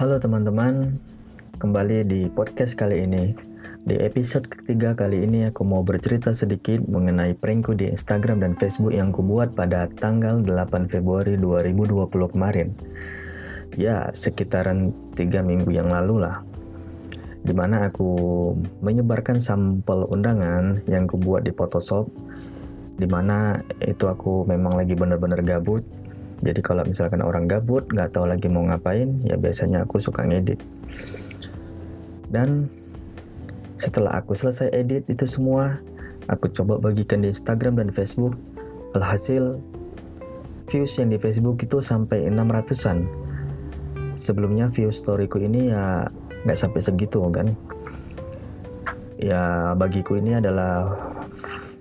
Halo 0.00 0.16
teman-teman, 0.16 0.96
kembali 1.60 2.08
di 2.08 2.32
podcast 2.32 2.72
kali 2.72 3.04
ini. 3.04 3.36
Di 3.84 4.00
episode 4.00 4.48
ketiga 4.48 4.96
kali 4.96 5.28
ini 5.28 5.44
aku 5.44 5.60
mau 5.60 5.84
bercerita 5.84 6.32
sedikit 6.32 6.80
mengenai 6.88 7.36
prankku 7.36 7.76
di 7.76 7.92
Instagram 7.92 8.40
dan 8.40 8.56
Facebook 8.56 8.96
yang 8.96 9.12
kubuat 9.12 9.52
pada 9.52 9.92
tanggal 9.92 10.40
8 10.40 10.88
Februari 10.88 11.36
2020 11.36 12.32
kemarin. 12.32 12.72
Ya, 13.76 14.08
sekitaran 14.16 14.96
3 15.20 15.44
minggu 15.44 15.68
yang 15.68 15.92
lalu 15.92 16.24
lah. 16.24 16.48
Di 17.44 17.52
mana 17.52 17.92
aku 17.92 18.08
menyebarkan 18.80 19.36
sampel 19.36 20.08
undangan 20.08 20.80
yang 20.88 21.04
kubuat 21.12 21.44
di 21.44 21.52
Photoshop 21.52 22.08
di 22.96 23.04
mana 23.04 23.60
itu 23.84 24.08
aku 24.08 24.48
memang 24.48 24.80
lagi 24.80 24.96
bener-bener 24.96 25.44
gabut 25.44 25.84
jadi 26.40 26.60
kalau 26.64 26.88
misalkan 26.88 27.20
orang 27.20 27.44
gabut 27.44 27.84
nggak 27.92 28.16
tahu 28.16 28.24
lagi 28.24 28.48
mau 28.48 28.64
ngapain 28.64 29.20
ya 29.28 29.36
biasanya 29.36 29.84
aku 29.84 30.00
suka 30.00 30.24
ngedit. 30.24 30.56
Dan 32.32 32.72
setelah 33.76 34.16
aku 34.16 34.32
selesai 34.32 34.72
edit 34.72 35.04
itu 35.12 35.28
semua 35.28 35.76
aku 36.32 36.48
coba 36.48 36.80
bagikan 36.80 37.20
di 37.20 37.28
Instagram 37.28 37.76
dan 37.76 37.88
Facebook. 37.92 38.36
Alhasil 38.96 39.60
views 40.66 40.92
yang 40.98 41.12
di 41.12 41.18
Facebook 41.20 41.60
itu 41.62 41.78
sampai 41.78 42.26
600an 42.26 43.06
sebelumnya 44.18 44.66
view 44.72 44.90
storyku 44.90 45.38
ini 45.38 45.70
ya 45.70 46.08
nggak 46.48 46.58
sampai 46.58 46.80
segitu 46.80 47.20
kan? 47.28 47.52
Ya 49.20 49.76
bagiku 49.76 50.16
ini 50.16 50.40
adalah 50.40 50.96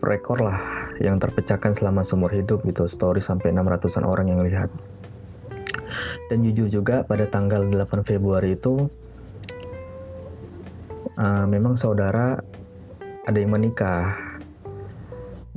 rekor 0.03 0.43
lah 0.43 0.88
yang 0.99 1.17
terpecahkan 1.17 1.71
selama 1.75 2.03
seumur 2.03 2.31
hidup 2.35 2.63
gitu 2.67 2.85
story 2.85 3.23
sampai 3.23 3.55
600an 3.55 4.03
orang 4.03 4.27
yang 4.31 4.41
lihat. 4.43 4.69
Dan 6.29 6.45
jujur 6.45 6.69
juga 6.69 7.01
pada 7.07 7.25
tanggal 7.25 7.65
8 7.65 8.05
Februari 8.05 8.53
itu 8.53 8.85
uh, 11.17 11.45
memang 11.49 11.73
saudara 11.79 12.37
ada 13.25 13.37
yang 13.37 13.53
menikah. 13.53 14.15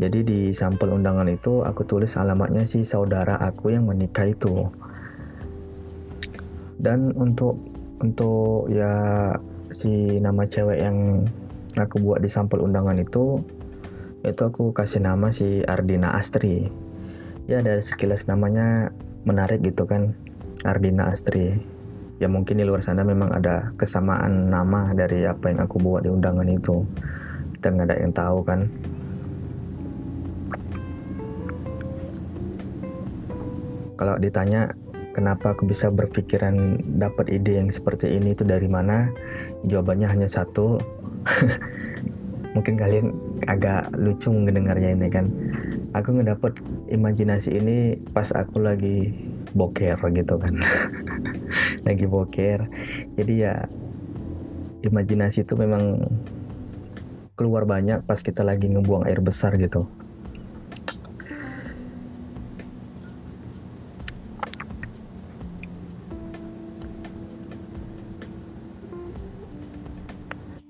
Jadi 0.00 0.24
di 0.24 0.40
sampel 0.50 0.90
undangan 0.96 1.28
itu 1.28 1.62
aku 1.62 1.84
tulis 1.84 2.16
alamatnya 2.16 2.64
si 2.64 2.82
saudara 2.82 3.36
aku 3.38 3.70
yang 3.70 3.84
menikah 3.86 4.24
itu. 4.24 4.66
Dan 6.80 7.14
untuk 7.14 7.60
untuk 8.02 8.66
ya 8.72 9.30
si 9.70 10.18
nama 10.18 10.42
cewek 10.42 10.78
yang 10.80 11.22
aku 11.78 12.02
buat 12.02 12.18
di 12.18 12.28
sampel 12.28 12.64
undangan 12.64 12.98
itu 12.98 13.38
itu 14.22 14.42
aku 14.46 14.70
kasih 14.70 15.02
nama 15.02 15.34
si 15.34 15.66
Ardina 15.66 16.14
Astri. 16.14 16.70
Ya 17.50 17.58
dari 17.58 17.82
sekilas 17.82 18.30
namanya 18.30 18.94
menarik 19.26 19.66
gitu 19.66 19.82
kan 19.82 20.14
Ardina 20.62 21.10
Astri. 21.10 21.58
Ya 22.22 22.30
mungkin 22.30 22.62
di 22.62 22.62
luar 22.62 22.86
sana 22.86 23.02
memang 23.02 23.34
ada 23.34 23.74
kesamaan 23.74 24.46
nama 24.46 24.94
dari 24.94 25.26
apa 25.26 25.50
yang 25.50 25.66
aku 25.66 25.82
buat 25.82 26.06
di 26.06 26.10
undangan 26.14 26.46
itu. 26.46 26.86
Kita 27.58 27.74
nggak 27.74 27.86
ada 27.90 27.96
yang 27.98 28.14
tahu 28.14 28.38
kan. 28.46 28.60
Kalau 33.98 34.14
ditanya 34.22 34.70
kenapa 35.18 35.50
aku 35.50 35.66
bisa 35.66 35.90
berpikiran 35.90 36.78
dapat 36.94 37.26
ide 37.26 37.58
yang 37.58 37.74
seperti 37.74 38.14
ini 38.14 38.38
itu 38.38 38.46
dari 38.46 38.70
mana? 38.70 39.10
Jawabannya 39.66 40.06
hanya 40.06 40.30
satu. 40.30 40.78
Mungkin 42.54 42.78
kalian 42.78 43.31
agak 43.46 43.90
lucu 43.96 44.30
mendengarnya 44.30 44.94
ini 44.94 45.08
kan. 45.10 45.26
Aku 45.92 46.16
ngedapet 46.16 46.56
imajinasi 46.88 47.58
ini 47.58 47.76
pas 48.12 48.32
aku 48.32 48.62
lagi 48.62 49.12
boker 49.52 49.98
gitu 50.14 50.34
kan. 50.40 50.54
Lagi 51.86 52.06
boker. 52.08 52.64
Jadi 53.18 53.32
ya 53.44 53.68
imajinasi 54.82 55.44
itu 55.44 55.54
memang 55.54 56.00
keluar 57.36 57.66
banyak 57.68 58.04
pas 58.06 58.20
kita 58.22 58.40
lagi 58.46 58.70
ngebuang 58.70 59.04
air 59.08 59.20
besar 59.20 59.56
gitu. 59.60 59.84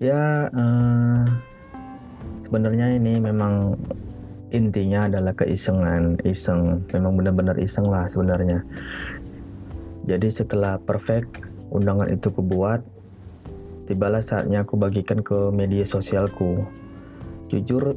Ya 0.02 0.50
uh, 0.50 1.22
sebenarnya 2.52 3.00
ini 3.00 3.16
memang 3.16 3.80
intinya 4.52 5.08
adalah 5.08 5.32
keisengan 5.32 6.20
iseng. 6.28 6.84
Memang 6.92 7.16
benar-benar 7.16 7.56
iseng 7.56 7.88
lah 7.88 8.04
sebenarnya. 8.04 8.60
Jadi 10.04 10.28
setelah 10.28 10.76
perfect 10.76 11.40
undangan 11.72 12.12
itu 12.12 12.28
kubuat 12.28 12.84
tibalah 13.88 14.20
saatnya 14.20 14.68
aku 14.68 14.76
bagikan 14.76 15.24
ke 15.24 15.48
media 15.48 15.88
sosialku. 15.88 16.68
Jujur 17.48 17.96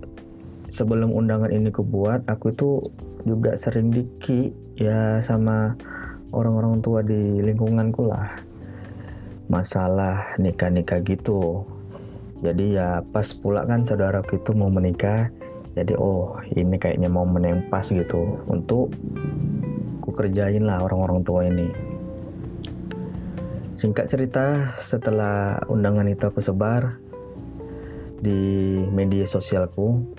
sebelum 0.71 1.11
undangan 1.11 1.51
ini 1.51 1.75
kubuat 1.75 2.23
aku 2.31 2.55
itu 2.55 2.79
juga 3.27 3.59
sering 3.59 3.91
diki 3.91 4.55
ya 4.79 5.19
sama 5.19 5.75
orang-orang 6.31 6.79
tua 6.79 7.03
di 7.03 7.43
lingkunganku 7.43 8.07
lah. 8.07 8.39
Masalah 9.51 10.39
nikah-nikah 10.39 11.03
gitu 11.03 11.74
jadi 12.43 12.65
ya 12.67 12.87
pas 13.03 13.31
pula 13.31 13.63
kan 13.63 13.87
saudaraku 13.87 14.43
itu 14.43 14.51
mau 14.51 14.67
menikah. 14.67 15.31
Jadi 15.75 15.95
oh 15.95 16.39
ini 16.55 16.79
kayaknya 16.79 17.11
momen 17.11 17.43
yang 17.43 17.61
pas 17.67 17.83
gitu 17.87 18.39
untuk 18.47 18.91
ku 19.99 20.09
kerjain 20.11 20.63
lah 20.63 20.83
orang-orang 20.83 21.19
tua 21.23 21.47
ini. 21.47 21.67
Singkat 23.75 24.07
cerita 24.07 24.71
setelah 24.79 25.59
undangan 25.67 26.07
itu 26.07 26.23
aku 26.23 26.39
sebar 26.39 26.95
di 28.23 28.79
media 28.87 29.27
sosialku 29.27 30.15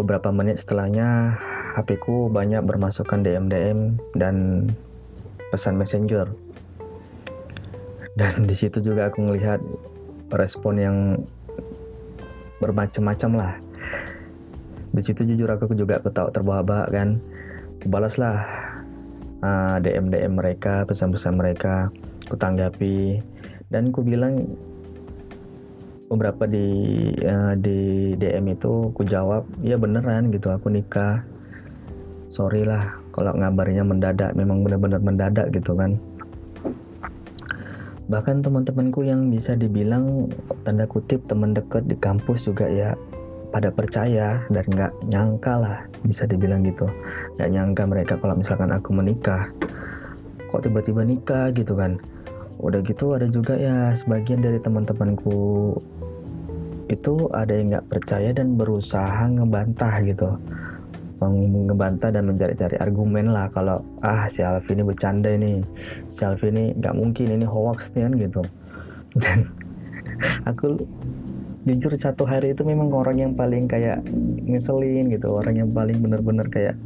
beberapa 0.00 0.32
menit 0.32 0.56
setelahnya 0.56 1.36
HP 1.76 2.00
ku 2.00 2.32
banyak 2.32 2.64
bermasukkan 2.64 3.20
DM 3.20 3.46
DM 3.52 3.78
dan 4.16 4.68
pesan 5.52 5.76
messenger. 5.76 6.32
Dan 8.16 8.48
di 8.48 8.54
situ 8.56 8.80
juga 8.80 9.12
aku 9.12 9.20
melihat 9.28 9.60
respon 10.34 10.74
yang 10.78 10.96
bermacam-macam 12.58 13.30
lah. 13.34 13.52
Di 14.94 15.02
situ 15.02 15.26
jujur 15.26 15.50
aku 15.50 15.74
juga 15.74 15.98
ketawa 15.98 16.30
terbahak-bahak 16.30 16.88
kan. 16.94 17.08
Balaslah 17.84 18.40
ah, 19.44 19.76
DM 19.82 20.08
DM 20.08 20.40
mereka 20.40 20.88
pesan-pesan 20.88 21.34
mereka 21.36 21.92
ku 22.30 22.38
tanggapi. 22.38 23.20
Dan 23.68 23.90
ku 23.90 24.06
bilang 24.06 24.54
beberapa 26.08 26.46
di 26.46 26.68
uh, 27.26 27.58
di 27.58 28.12
DM 28.14 28.54
itu 28.54 28.94
ku 28.94 29.02
jawab 29.02 29.44
ya 29.60 29.74
beneran 29.76 30.30
gitu. 30.30 30.54
Aku 30.54 30.70
nikah. 30.70 31.26
Sorry 32.30 32.62
lah 32.66 33.04
kalau 33.14 33.30
ngabarnya 33.34 33.86
mendadak 33.86 34.34
memang 34.34 34.66
benar-benar 34.66 34.98
mendadak 34.98 35.54
gitu 35.54 35.78
kan 35.78 35.94
bahkan 38.08 38.44
teman-temanku 38.44 39.00
yang 39.04 39.32
bisa 39.32 39.56
dibilang 39.56 40.28
tanda 40.66 40.84
kutip 40.84 41.24
teman 41.24 41.56
dekat 41.56 41.88
di 41.88 41.96
kampus 41.96 42.48
juga 42.48 42.68
ya 42.68 42.92
pada 43.48 43.70
percaya 43.70 44.42
dan 44.50 44.64
nggak 44.66 44.92
nyangka 45.08 45.54
lah 45.56 45.76
bisa 46.02 46.26
dibilang 46.26 46.66
gitu. 46.66 46.90
Nggak 47.38 47.50
nyangka 47.54 47.82
mereka 47.86 48.14
kalau 48.18 48.34
misalkan 48.34 48.74
aku 48.74 48.90
menikah. 48.92 49.48
Kok 50.50 50.68
tiba-tiba 50.68 51.06
nikah 51.06 51.54
gitu 51.54 51.78
kan? 51.78 52.02
Udah 52.58 52.82
gitu 52.82 53.14
ada 53.14 53.30
juga 53.30 53.54
ya 53.54 53.94
sebagian 53.94 54.42
dari 54.42 54.58
teman-temanku 54.58 55.78
itu 56.92 57.32
ada 57.32 57.52
yang 57.56 57.72
nggak 57.72 57.88
percaya 57.88 58.30
dan 58.36 58.60
berusaha 58.60 59.24
ngebantah 59.24 60.04
gitu 60.04 60.36
ngebantah 61.28 62.10
dan 62.12 62.28
mencari-cari 62.28 62.76
argumen 62.80 63.32
lah 63.32 63.48
kalau 63.52 63.84
ah 64.00 64.28
si 64.28 64.44
Alfi 64.44 64.76
ini 64.76 64.84
bercanda 64.84 65.32
ini. 65.32 65.64
Si 66.12 66.22
Alfi 66.24 66.50
ini 66.50 66.72
nggak 66.74 66.94
mungkin 66.94 67.34
ini 67.34 67.46
hoax 67.46 67.92
nih 67.94 68.08
kan 68.08 68.12
gitu. 68.18 68.42
Dan 69.18 69.38
aku 70.50 70.80
jujur 71.64 71.96
satu 71.96 72.28
hari 72.28 72.52
itu 72.52 72.60
memang 72.62 72.92
orang 72.92 73.16
yang 73.24 73.32
paling 73.32 73.64
kayak 73.64 74.04
ngeselin 74.44 75.08
gitu 75.08 75.32
orang 75.32 75.64
yang 75.64 75.70
paling 75.72 75.96
bener-bener 75.96 76.44
kayak 76.52 76.76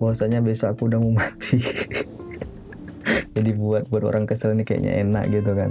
bahwasanya 0.00 0.40
besok 0.40 0.72
aku 0.72 0.88
udah 0.88 0.98
mau 1.00 1.12
mati. 1.16 1.60
Jadi 3.34 3.50
buat 3.52 3.90
buat 3.90 4.04
orang 4.06 4.24
kesel 4.24 4.54
ini 4.56 4.64
kayaknya 4.64 5.02
enak 5.02 5.24
gitu 5.28 5.52
kan. 5.52 5.70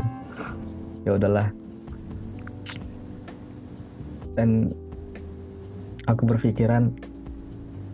Ya 1.07 1.16
udahlah. 1.16 1.48
Dan 4.34 4.74
aku 6.07 6.24
berpikiran 6.28 6.92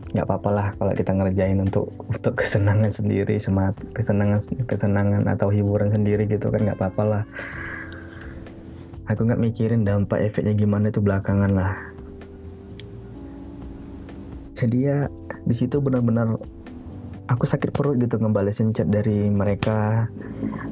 nggak 0.10 0.26
apa-apa 0.26 0.50
lah 0.50 0.68
kalau 0.74 0.94
kita 0.98 1.14
ngerjain 1.14 1.62
untuk 1.62 1.94
untuk 2.10 2.34
kesenangan 2.34 2.90
sendiri 2.90 3.38
semangat 3.38 3.78
kesenangan 3.94 4.42
kesenangan 4.66 5.24
atau 5.30 5.54
hiburan 5.54 5.94
sendiri 5.94 6.26
gitu 6.26 6.50
kan 6.50 6.66
nggak 6.66 6.78
apa-apa 6.82 7.04
lah. 7.06 7.24
Aku 9.10 9.26
nggak 9.26 9.42
mikirin 9.42 9.86
dampak 9.86 10.22
efeknya 10.22 10.54
gimana 10.54 10.90
itu 10.94 11.02
belakangan 11.02 11.52
lah. 11.54 11.74
Jadi 14.58 14.78
ya 14.86 15.10
di 15.46 15.56
situ 15.56 15.82
benar-benar 15.82 16.38
aku 17.30 17.46
sakit 17.46 17.74
perut 17.74 17.98
gitu 18.02 18.18
ngebalesin 18.18 18.74
chat 18.74 18.90
dari 18.90 19.30
mereka. 19.30 20.10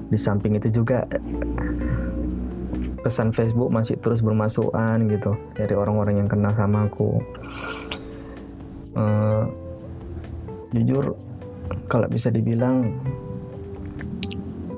Di 0.10 0.18
samping 0.18 0.57
itu 0.57 0.69
juga 0.81 1.06
pesan 3.06 3.31
Facebook 3.34 3.69
masih 3.69 4.01
terus 4.01 4.25
bermasukan 4.25 4.98
gitu 5.07 5.38
dari 5.54 5.74
orang-orang 5.78 6.25
yang 6.25 6.30
kenal 6.30 6.51
sama 6.57 6.89
aku 6.89 7.22
uh, 8.97 9.45
jujur 10.73 11.15
kalau 11.88 12.09
bisa 12.09 12.33
dibilang 12.33 12.97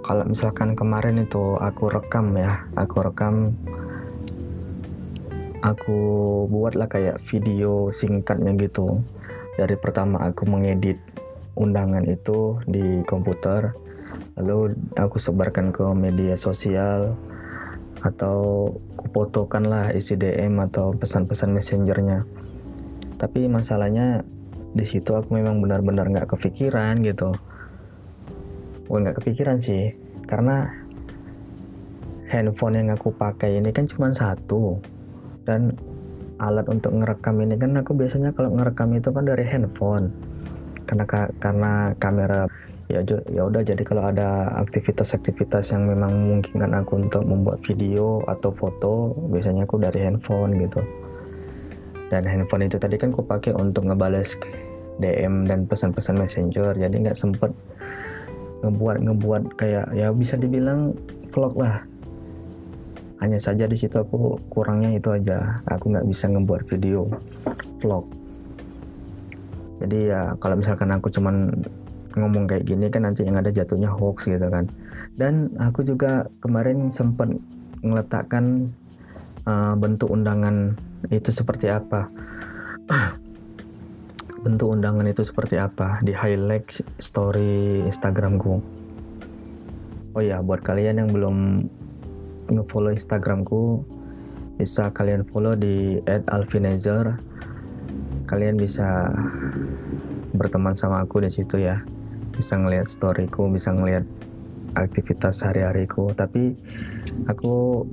kalau 0.03 0.25
misalkan 0.25 0.73
kemarin 0.73 1.21
itu 1.21 1.55
aku 1.57 1.89
rekam 1.89 2.33
ya 2.35 2.65
aku 2.75 3.05
rekam 3.05 3.53
aku 5.59 5.99
buatlah 6.47 6.87
kayak 6.87 7.19
video 7.27 7.91
singkatnya 7.91 8.55
gitu. 8.55 9.03
Dari 9.59 9.75
pertama 9.75 10.23
aku 10.23 10.47
mengedit 10.47 10.97
undangan 11.59 12.07
itu 12.07 12.63
di 12.63 13.03
komputer 13.03 13.75
lalu 14.39 14.71
aku 14.95 15.19
sebarkan 15.19 15.75
ke 15.75 15.83
media 15.91 16.39
sosial 16.39 17.19
atau 17.99 18.71
kupotokan 18.95 19.67
lah 19.67 19.91
isi 19.91 20.15
DM 20.15 20.55
atau 20.63 20.95
pesan-pesan 20.95 21.51
messengernya 21.51 22.23
tapi 23.19 23.51
masalahnya 23.51 24.23
di 24.71 24.85
situ 24.87 25.11
aku 25.11 25.35
memang 25.35 25.59
benar-benar 25.59 26.07
nggak 26.07 26.39
kepikiran 26.39 27.03
gitu. 27.03 27.35
Bukan 28.87 28.99
nggak 29.03 29.19
kepikiran 29.19 29.59
sih 29.59 29.91
karena 30.23 30.71
handphone 32.31 32.79
yang 32.79 32.89
aku 32.95 33.11
pakai 33.11 33.59
ini 33.59 33.75
kan 33.75 33.83
cuma 33.91 34.15
satu. 34.15 34.79
Dan 35.43 35.75
alat 36.39 36.63
untuk 36.71 36.95
ngerekam 36.95 37.43
ini 37.43 37.59
kan 37.59 37.75
aku 37.75 37.91
biasanya 37.91 38.31
kalau 38.31 38.55
ngerekam 38.55 38.95
itu 38.95 39.11
kan 39.11 39.27
dari 39.27 39.43
handphone. 39.43 40.15
Karena 40.87 41.05
karena 41.37 41.71
kamera 41.99 42.47
ya 42.89 43.05
ya 43.29 43.45
udah 43.45 43.61
jadi 43.61 43.83
kalau 43.85 44.09
ada 44.09 44.49
aktivitas-aktivitas 44.65 45.77
yang 45.77 45.85
memang 45.85 46.09
memungkinkan 46.09 46.73
aku 46.81 47.05
untuk 47.05 47.21
membuat 47.21 47.61
video 47.61 48.25
atau 48.25 48.49
foto 48.49 49.13
biasanya 49.29 49.69
aku 49.69 49.77
dari 49.77 50.01
handphone 50.01 50.57
gitu 50.57 50.81
dan 52.09 52.25
handphone 52.25 52.65
itu 52.65 52.81
tadi 52.81 52.97
kan 52.97 53.13
aku 53.13 53.23
pakai 53.23 53.53
untuk 53.53 53.85
ngebales 53.85 54.35
DM 54.99 55.47
dan 55.47 55.65
pesan-pesan 55.69 56.19
messenger. 56.19 56.75
Jadi 56.75 56.95
nggak 57.05 57.17
sempet 57.17 57.53
ngebuat 58.59 58.97
ngebuat 59.07 59.43
kayak 59.55 59.95
ya 59.95 60.11
bisa 60.11 60.35
dibilang 60.35 60.97
vlog 61.31 61.55
lah. 61.55 61.85
Hanya 63.23 63.39
saja 63.39 63.67
di 63.67 63.75
situ 63.75 63.95
aku 63.99 64.39
kurangnya 64.51 64.95
itu 64.95 65.11
aja. 65.13 65.63
Aku 65.69 65.91
nggak 65.93 66.07
bisa 66.07 66.27
ngebuat 66.27 66.67
video 66.67 67.07
vlog. 67.79 68.05
Jadi 69.79 70.11
ya 70.11 70.35
kalau 70.43 70.59
misalkan 70.59 70.91
aku 70.91 71.07
cuman 71.07 71.55
ngomong 72.19 72.49
kayak 72.49 72.67
gini 72.67 72.91
kan 72.91 73.07
nanti 73.07 73.23
yang 73.23 73.39
ada 73.39 73.47
jatuhnya 73.47 73.87
hoax 73.87 74.27
gitu 74.27 74.47
kan. 74.51 74.67
Dan 75.15 75.55
aku 75.59 75.87
juga 75.87 76.27
kemarin 76.43 76.91
sempat 76.91 77.31
meletakkan 77.79 78.75
uh, 79.49 79.73
bentuk 79.73 80.13
undangan 80.13 80.77
itu 81.09 81.33
seperti 81.33 81.73
apa? 81.73 82.13
Bentuk 84.45 84.71
undangan 84.71 85.03
itu 85.09 85.25
seperti 85.25 85.57
apa? 85.57 85.97
Di 85.99 86.13
highlight 86.13 86.69
story 87.01 87.83
Instagramku 87.83 88.79
oh 90.17 90.23
ya 90.25 90.41
buat 90.41 90.59
kalian 90.65 91.05
yang 91.05 91.09
belum 91.13 91.37
nge-follow 92.49 92.91
Instagramku 92.91 93.85
bisa 94.59 94.91
kalian 94.91 95.23
follow 95.23 95.55
di 95.55 96.01
@alvinazer. 96.27 97.15
Kalian 98.27 98.59
bisa 98.59 99.09
berteman 100.35 100.75
sama 100.75 101.01
aku 101.01 101.23
di 101.23 101.31
situ 101.31 101.61
ya. 101.61 101.81
Bisa 102.35 102.59
ngelihat 102.59 102.87
storyku 102.87 103.47
bisa 103.47 103.71
ngelihat 103.71 104.03
aktivitas 104.77 105.41
hari-hariku 105.47 106.13
tapi 106.13 106.53
aku 107.25 107.87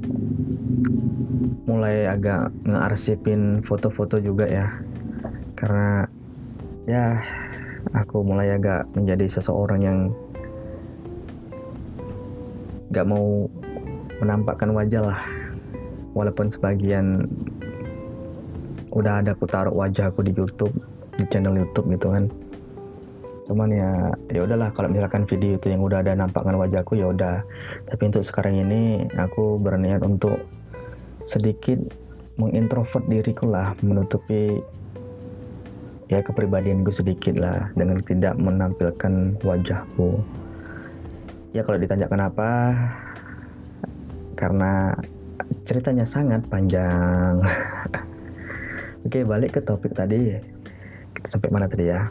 mulai 1.67 2.07
agak 2.07 2.55
ngearsipin 2.63 3.61
foto-foto 3.67 4.23
juga 4.23 4.47
ya. 4.47 4.71
Karena 5.59 6.07
ya 6.87 7.19
aku 7.91 8.23
mulai 8.23 8.55
agak 8.55 8.87
menjadi 8.95 9.27
seseorang 9.27 9.81
yang 9.83 9.99
gak 12.95 13.07
mau 13.07 13.51
menampakkan 14.23 14.71
wajah 14.71 15.03
lah. 15.03 15.21
Walaupun 16.15 16.49
sebagian 16.49 17.29
udah 18.95 19.21
ada 19.21 19.37
aku 19.37 19.45
taruh 19.45 19.75
wajah 19.77 20.09
aku 20.09 20.25
di 20.25 20.33
YouTube 20.33 20.73
di 21.19 21.27
channel 21.29 21.59
YouTube 21.59 21.93
gitu 21.93 22.09
kan. 22.15 22.31
Cuman 23.47 23.69
ya 23.69 23.91
ya 24.33 24.41
udahlah 24.43 24.73
kalau 24.73 24.89
misalkan 24.89 25.29
video 25.29 25.59
itu 25.59 25.69
yang 25.69 25.85
udah 25.85 26.01
ada 26.01 26.17
nampakkan 26.17 26.57
wajahku 26.57 26.97
ya 26.97 27.13
udah. 27.13 27.45
Tapi 27.85 28.03
untuk 28.09 28.25
sekarang 28.25 28.57
ini 28.57 29.05
aku 29.19 29.61
berniat 29.61 30.01
untuk 30.01 30.41
sedikit 31.25 31.79
mengintrovert 32.37 33.05
diriku 33.09 33.49
lah 33.49 33.73
menutupi 33.81 34.61
ya 36.07 36.23
kepribadian 36.23 36.87
gue 36.87 36.95
sedikit 36.95 37.41
lah 37.41 37.73
dengan 37.75 37.99
tidak 38.03 38.39
menampilkan 38.39 39.41
wajahku 39.43 40.21
ya 41.57 41.65
kalau 41.65 41.81
ditanya 41.81 42.07
kenapa 42.07 42.77
karena 44.37 44.93
ceritanya 45.67 46.05
sangat 46.07 46.45
panjang. 46.47 47.41
Oke, 49.07 49.23
balik 49.23 49.59
ke 49.59 49.61
topik 49.63 49.97
tadi. 49.97 50.37
Kita 51.15 51.27
sampai 51.27 51.49
mana 51.51 51.67
tadi 51.67 51.85
ya? 51.89 52.07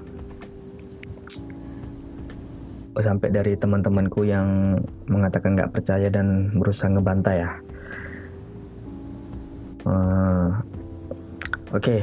Oh, 2.95 3.03
sampai 3.03 3.27
dari 3.27 3.59
teman-temanku 3.59 4.23
yang 4.23 4.79
mengatakan 5.11 5.53
nggak 5.59 5.71
percaya 5.75 6.07
dan 6.07 6.55
berusaha 6.55 6.87
ngebantai 6.87 7.43
ya. 7.43 7.51
Uh, 9.85 10.49
Oke, 11.73 11.77
okay. 11.77 12.01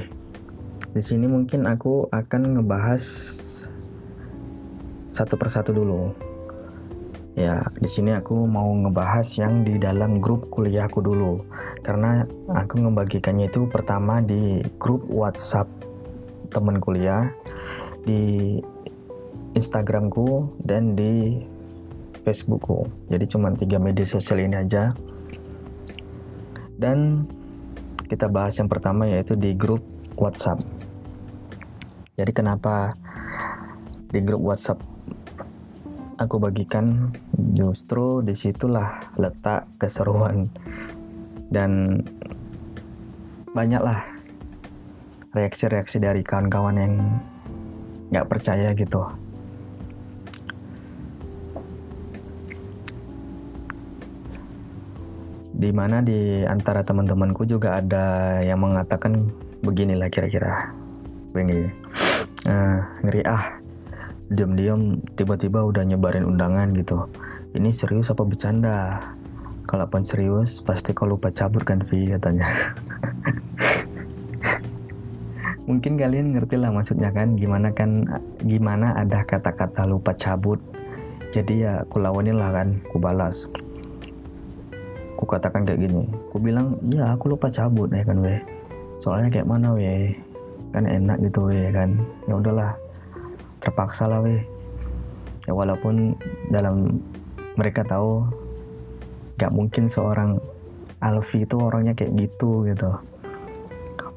di 0.95 1.03
sini 1.03 1.27
mungkin 1.27 1.67
aku 1.67 2.07
akan 2.09 2.59
ngebahas 2.59 3.05
satu 5.11 5.35
persatu 5.37 5.75
dulu 5.75 6.15
Ya, 7.33 7.65
di 7.81 7.89
sini 7.89 8.13
aku 8.13 8.45
mau 8.45 8.69
ngebahas 8.77 9.25
yang 9.41 9.65
di 9.65 9.81
dalam 9.81 10.21
grup 10.21 10.53
kuliahku 10.53 11.01
dulu. 11.01 11.41
Karena 11.81 12.29
aku 12.53 12.77
membagikannya 12.77 13.49
itu 13.49 13.65
pertama 13.73 14.21
di 14.21 14.61
grup 14.77 15.09
WhatsApp 15.09 15.65
teman 16.53 16.77
kuliah, 16.77 17.33
di 18.05 18.61
Instagramku 19.57 20.61
dan 20.61 20.93
di 20.93 21.41
Facebookku. 22.21 22.85
Jadi 23.09 23.25
cuma 23.25 23.49
tiga 23.57 23.81
media 23.81 24.05
sosial 24.05 24.45
ini 24.45 24.61
aja. 24.61 24.93
Dan 26.77 27.25
kita 28.13 28.29
bahas 28.29 28.53
yang 28.61 28.69
pertama 28.69 29.09
yaitu 29.09 29.33
di 29.41 29.57
grup 29.57 29.81
WhatsApp. 30.21 30.61
Jadi 32.13 32.29
kenapa 32.37 32.93
di 34.13 34.21
grup 34.21 34.45
WhatsApp 34.45 34.85
aku 36.21 36.37
bagikan 36.37 37.09
justru 37.57 38.21
di 38.21 38.37
situlah 38.37 39.01
letak 39.17 39.65
keseruan 39.81 40.53
dan 41.49 42.05
banyaklah 43.57 44.05
reaksi-reaksi 45.33 45.97
dari 45.97 46.21
kawan-kawan 46.21 46.77
yang 46.77 46.95
nggak 48.13 48.29
percaya 48.29 48.77
gitu 48.77 49.09
di 55.63 55.71
mana 55.71 56.03
di 56.03 56.43
antara 56.43 56.83
teman-temanku 56.83 57.47
juga 57.47 57.79
ada 57.79 58.39
yang 58.43 58.59
mengatakan 58.59 59.31
beginilah 59.63 60.11
kira-kira. 60.11 60.75
Begini 61.31 61.71
uh, 62.51 62.79
ngeri 63.07 63.23
ah 63.23 63.63
diam-diam 64.27 64.99
tiba-tiba 65.15 65.63
udah 65.63 65.87
nyebarin 65.87 66.27
undangan 66.27 66.75
gitu. 66.75 67.07
Ini 67.55 67.71
serius 67.71 68.11
apa 68.11 68.27
bercanda? 68.27 68.99
Kalau 69.71 69.87
pun 69.87 70.03
serius 70.03 70.59
pasti 70.67 70.91
kau 70.99 71.07
lupa 71.07 71.31
cabut 71.31 71.63
kan 71.63 71.79
Vi 71.87 72.11
katanya. 72.11 72.75
Mungkin 75.71 75.95
kalian 75.95 76.35
ngerti 76.35 76.59
lah 76.59 76.75
maksudnya 76.75 77.15
kan 77.15 77.39
gimana 77.39 77.71
kan 77.71 78.03
gimana 78.43 78.99
ada 78.99 79.23
kata-kata 79.23 79.87
lupa 79.87 80.11
cabut. 80.19 80.59
Jadi 81.31 81.63
ya 81.63 81.87
aku 81.87 82.03
lawanin 82.03 82.35
lah 82.35 82.51
kan 82.51 82.83
aku 82.91 82.99
balas 82.99 83.47
aku 85.23 85.39
katakan 85.39 85.63
kayak 85.63 85.87
gini 85.87 86.03
aku 86.27 86.43
bilang 86.43 86.75
iya 86.83 87.15
aku 87.15 87.31
lupa 87.31 87.47
cabut 87.47 87.87
ya 87.95 88.03
kan 88.03 88.19
weh. 88.19 88.43
Soalnya 88.99 89.31
kayak 89.31 89.47
mana 89.47 89.71
weh? 89.71 90.11
Kan 90.75 90.91
enak 90.91 91.23
gitu 91.23 91.47
weh 91.47 91.71
kan? 91.71 91.95
Ya 92.27 92.35
udahlah 92.35 92.75
terpaksa 93.63 94.11
lah 94.11 94.19
weh. 94.19 94.43
Ya 95.47 95.55
walaupun 95.55 96.19
dalam 96.51 96.99
mereka 97.55 97.87
tahu 97.87 98.27
gak 99.39 99.55
mungkin 99.55 99.87
seorang 99.87 100.43
Alfi 100.99 101.47
itu 101.47 101.55
orangnya 101.55 101.95
kayak 101.95 102.19
gitu 102.19 102.67
gitu. 102.67 102.91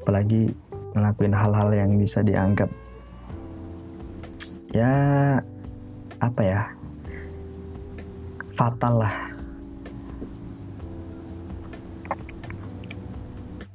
Apalagi 0.02 0.50
ngelakuin 0.98 1.38
hal-hal 1.38 1.70
yang 1.70 1.94
bisa 2.02 2.26
dianggap 2.26 2.66
ya 4.74 4.90
apa 6.18 6.42
ya 6.42 6.60
fatal 8.50 9.06
lah 9.06 9.35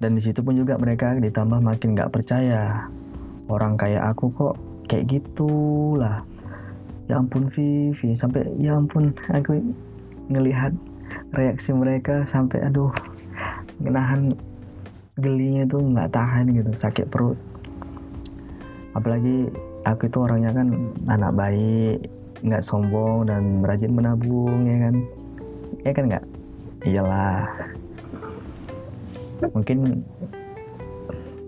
dan 0.01 0.17
di 0.17 0.21
situ 0.25 0.41
pun 0.41 0.57
juga 0.57 0.81
mereka 0.81 1.13
ditambah 1.13 1.61
makin 1.61 1.93
nggak 1.93 2.09
percaya. 2.09 2.89
Orang 3.45 3.77
kayak 3.77 4.01
aku 4.01 4.33
kok 4.33 4.55
kayak 4.89 5.05
gitulah. 5.05 6.25
Ya 7.05 7.21
ampun 7.21 7.53
Vivi. 7.53 8.17
Sampai 8.17 8.49
ya 8.57 8.81
ampun 8.81 9.13
aku 9.29 9.61
ngelihat 10.33 10.73
reaksi 11.37 11.69
mereka 11.77 12.25
sampai 12.25 12.65
aduh 12.65 12.89
menahan 13.77 14.33
gelinya 15.21 15.69
tuh 15.69 15.85
nggak 15.85 16.09
tahan 16.09 16.49
gitu 16.49 16.73
sakit 16.73 17.05
perut. 17.05 17.37
Apalagi 18.97 19.53
aku 19.85 20.09
itu 20.09 20.17
orangnya 20.17 20.49
kan 20.49 20.67
anak 21.05 21.31
baik 21.37 22.09
nggak 22.41 22.65
sombong 22.65 23.29
dan 23.29 23.61
rajin 23.61 23.93
menabung 23.93 24.65
ya 24.65 24.89
kan? 24.89 24.95
Ya 25.85 25.91
kan 25.93 26.05
nggak? 26.09 26.25
Iyalah 26.89 27.45
mungkin 29.49 30.05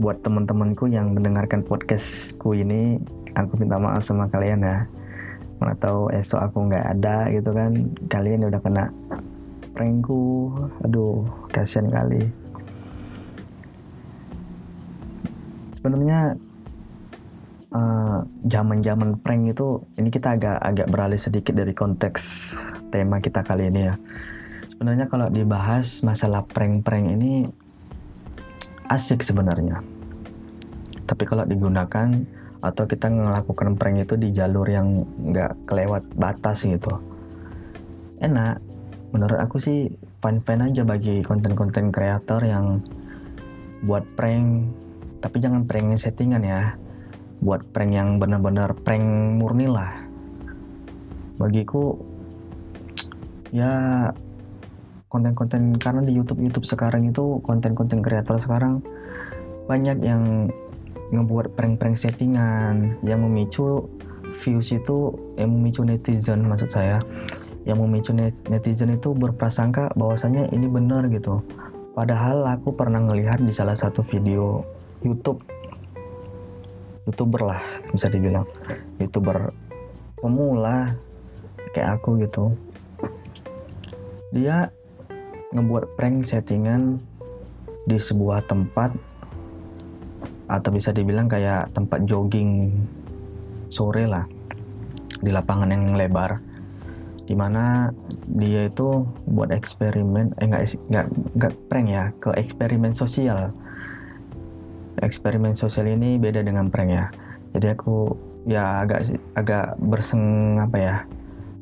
buat 0.02 0.26
teman-temanku 0.26 0.90
yang 0.90 1.14
mendengarkan 1.14 1.62
podcastku 1.62 2.58
ini 2.58 2.98
aku 3.38 3.62
minta 3.62 3.78
maaf 3.78 4.02
sama 4.02 4.26
kalian 4.26 4.66
ya. 4.66 4.90
Mana 5.62 5.78
tahu 5.78 6.10
esok 6.10 6.42
aku 6.50 6.58
nggak 6.66 6.86
ada 6.98 7.30
gitu 7.30 7.54
kan. 7.54 7.72
Kalian 8.10 8.50
udah 8.50 8.60
kena 8.60 8.90
prankku. 9.78 10.50
Aduh 10.82 11.30
kasihan 11.54 11.94
kali. 11.94 12.26
Sebenarnya 15.78 16.40
uh, 17.76 18.24
zaman-zaman 18.48 19.20
prank 19.20 19.52
itu 19.52 19.84
ini 20.00 20.10
kita 20.10 20.40
agak 20.40 20.58
agak 20.64 20.88
beralih 20.88 21.20
sedikit 21.20 21.54
dari 21.54 21.76
konteks 21.76 22.56
tema 22.90 23.20
kita 23.20 23.44
kali 23.44 23.68
ini 23.70 23.82
ya. 23.92 23.96
Sebenarnya 24.74 25.06
kalau 25.08 25.30
dibahas 25.30 26.02
masalah 26.02 26.44
prank-prank 26.44 27.14
ini 27.14 27.63
asik 28.94 29.26
sebenarnya. 29.26 29.82
Tapi 31.10 31.24
kalau 31.26 31.44
digunakan 31.50 32.08
atau 32.64 32.88
kita 32.88 33.12
melakukan 33.12 33.76
prank 33.76 34.08
itu 34.08 34.16
di 34.16 34.32
jalur 34.32 34.64
yang 34.70 35.04
nggak 35.04 35.68
kelewat 35.68 36.06
batas 36.16 36.64
gitu, 36.64 37.02
enak. 38.24 38.62
Menurut 39.12 39.38
aku 39.42 39.60
sih 39.60 39.94
fine-fine 40.24 40.72
aja 40.72 40.82
bagi 40.88 41.22
konten-konten 41.22 41.92
kreator 41.92 42.40
yang 42.42 42.80
buat 43.84 44.08
prank, 44.16 44.72
tapi 45.20 45.38
jangan 45.44 45.68
prank 45.68 46.00
settingan 46.00 46.42
ya. 46.42 46.80
Buat 47.44 47.76
prank 47.76 47.92
yang 47.92 48.16
benar-benar 48.18 48.72
prank 48.80 49.04
murni 49.38 49.68
lah. 49.68 49.92
Bagiku 51.36 52.00
ya 53.52 54.10
konten-konten 55.14 55.78
karena 55.78 56.02
di 56.02 56.18
YouTube 56.18 56.42
YouTube 56.42 56.66
sekarang 56.66 57.06
itu 57.06 57.38
konten-konten 57.46 58.02
kreator 58.02 58.42
sekarang 58.42 58.82
banyak 59.70 60.02
yang 60.02 60.50
ngebuat 61.14 61.54
prank-prank 61.54 61.94
settingan 61.94 62.98
yang 63.06 63.22
memicu 63.22 63.86
views 64.34 64.74
itu 64.74 65.14
yang 65.38 65.54
memicu 65.54 65.86
netizen 65.86 66.50
maksud 66.50 66.68
saya. 66.74 67.06
Yang 67.64 67.78
memicu 67.86 68.12
netizen 68.50 68.92
itu 68.92 69.16
berprasangka 69.16 69.94
bahwasanya 69.96 70.52
ini 70.52 70.68
benar 70.68 71.08
gitu. 71.08 71.46
Padahal 71.94 72.44
aku 72.50 72.74
pernah 72.74 73.00
ngelihat 73.00 73.40
di 73.40 73.54
salah 73.54 73.78
satu 73.78 74.02
video 74.04 74.66
YouTube 75.06 75.40
youtuber 77.08 77.54
lah 77.54 77.62
bisa 77.94 78.10
dibilang. 78.10 78.50
Youtuber 78.98 79.54
pemula 80.20 80.98
kayak 81.72 82.02
aku 82.02 82.20
gitu. 82.20 82.58
Dia 84.34 84.74
ngebuat 85.54 85.96
prank 85.96 86.26
settingan 86.26 86.98
di 87.86 87.98
sebuah 88.00 88.44
tempat 88.50 88.92
atau 90.50 90.70
bisa 90.70 90.92
dibilang 90.92 91.32
kayak 91.32 91.72
tempat 91.72 92.04
jogging 92.04 92.74
sore 93.72 94.06
lah 94.06 94.26
di 95.24 95.32
lapangan 95.32 95.72
yang 95.72 95.96
lebar 95.96 96.42
di 97.24 97.36
mana 97.40 97.88
dia 98.28 98.68
itu 98.68 99.08
buat 99.24 99.50
eksperimen 99.56 100.36
eh 100.44 100.48
nggak 100.48 100.64
nggak 100.92 101.06
nggak 101.40 101.54
prank 101.72 101.88
ya 101.88 102.12
ke 102.20 102.36
eksperimen 102.36 102.92
sosial. 102.92 103.56
Eksperimen 105.00 105.56
sosial 105.56 105.88
ini 105.88 106.20
beda 106.20 106.44
dengan 106.44 106.68
prank 106.68 106.92
ya. 106.92 107.08
Jadi 107.56 107.68
aku 107.72 108.12
ya 108.44 108.84
agak 108.84 109.08
agak 109.40 109.80
berseng 109.80 110.56
apa 110.60 110.78
ya 110.78 110.96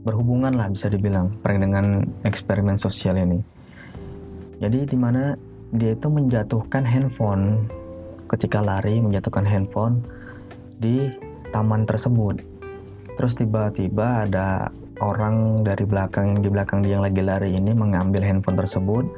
berhubungan 0.02 0.50
lah 0.58 0.66
bisa 0.66 0.90
dibilang 0.90 1.30
prank 1.46 1.62
dengan 1.62 2.02
eksperimen 2.26 2.74
sosial 2.74 3.22
ini 3.22 3.38
jadi 4.62 4.86
di 4.86 4.94
mana 4.94 5.34
dia 5.74 5.98
itu 5.98 6.06
menjatuhkan 6.06 6.86
handphone. 6.86 7.66
Ketika 8.30 8.62
lari 8.62 9.02
menjatuhkan 9.02 9.44
handphone 9.44 10.06
di 10.78 11.10
taman 11.50 11.84
tersebut. 11.84 12.40
Terus 13.18 13.34
tiba-tiba 13.36 14.24
ada 14.30 14.70
orang 15.02 15.66
dari 15.66 15.84
belakang 15.84 16.38
yang 16.38 16.40
di 16.46 16.50
belakang 16.54 16.86
dia 16.86 16.96
yang 16.96 17.04
lagi 17.04 17.26
lari 17.26 17.58
ini 17.58 17.74
mengambil 17.74 18.22
handphone 18.22 18.56
tersebut. 18.56 19.10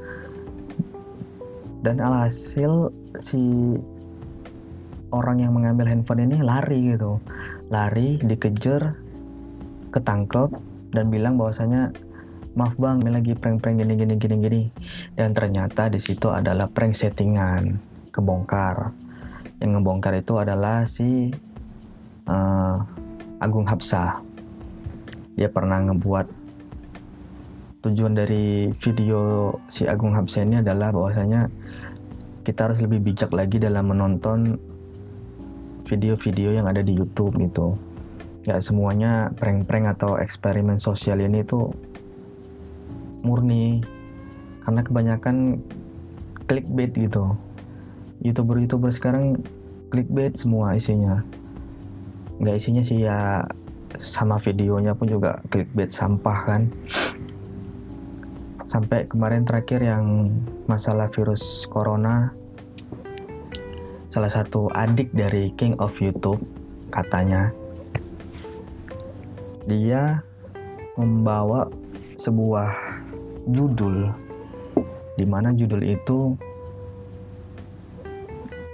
Dan 1.83 1.99
alhasil 1.99 2.95
si 3.19 3.75
orang 5.11 5.43
yang 5.43 5.51
mengambil 5.51 5.91
handphone 5.91 6.23
ini 6.23 6.39
lari 6.39 6.95
gitu. 6.95 7.19
Lari 7.67 8.17
dikejar 8.23 8.95
ketangkep 9.91 10.55
dan 10.95 11.05
bilang 11.11 11.35
bahwasanya 11.35 11.91
maaf 12.53 12.77
bang 12.77 13.01
ini 13.01 13.11
lagi 13.11 13.33
prank-prank 13.33 13.81
gini 13.81 13.93
gini 13.97 14.13
gini 14.17 14.35
gini. 14.37 14.61
Dan 15.13 15.33
ternyata 15.33 15.89
di 15.89 15.97
situ 15.97 16.29
adalah 16.29 16.69
prank 16.69 16.93
settingan 16.93 17.77
kebongkar. 18.13 18.93
Yang 19.57 19.69
ngebongkar 19.79 20.13
itu 20.19 20.33
adalah 20.37 20.85
si 20.85 21.33
uh, 22.27 22.77
Agung 23.39 23.67
Hapsah 23.67 24.33
dia 25.33 25.49
pernah 25.49 25.81
ngebuat 25.81 26.29
tujuan 27.83 28.13
dari 28.13 28.69
video 28.79 29.51
si 29.65 29.89
Agung 29.89 30.13
Hapsah 30.13 30.45
ini 30.45 30.61
adalah 30.61 30.93
bahwasanya 30.93 31.49
kita 32.45 32.69
harus 32.69 32.79
lebih 32.85 33.01
bijak 33.01 33.33
lagi 33.33 33.57
dalam 33.57 33.89
menonton 33.89 34.61
video-video 35.83 36.55
yang 36.55 36.69
ada 36.69 36.79
di 36.79 36.95
YouTube 36.95 37.35
gitu. 37.41 37.75
Gak 38.43 38.59
semuanya 38.63 39.31
prank-prank 39.35 39.99
atau 39.99 40.19
eksperimen 40.19 40.79
sosial 40.79 41.23
ini 41.23 41.43
tuh 41.43 41.71
murni. 43.23 43.81
Karena 44.61 44.83
kebanyakan 44.83 45.59
clickbait 46.45 46.91
gitu. 46.93 47.33
Youtuber-youtuber 48.21 48.91
sekarang 48.93 49.41
clickbait 49.89 50.35
semua 50.35 50.75
isinya. 50.75 51.23
Nggak 52.37 52.55
isinya 52.59 52.83
sih 52.83 53.03
ya 53.03 53.47
sama 53.97 54.37
videonya 54.37 54.93
pun 54.93 55.09
juga 55.09 55.39
clickbait 55.49 55.89
sampah 55.89 56.39
kan. 56.45 56.61
Sampai 58.67 59.09
kemarin 59.09 59.47
terakhir 59.47 59.81
yang 59.81 60.29
masalah 60.67 61.09
virus 61.11 61.65
corona 61.65 62.43
salah 64.13 64.29
satu 64.29 64.69
adik 64.69 65.09
dari 65.09 65.49
King 65.57 65.73
of 65.81 65.97
YouTube 65.97 66.37
katanya 66.93 67.49
dia 69.65 70.21
membawa 70.93 71.65
sebuah 72.21 72.92
judul. 73.47 74.11
Di 75.13 75.25
mana 75.27 75.53
judul 75.53 75.83
itu 75.85 76.33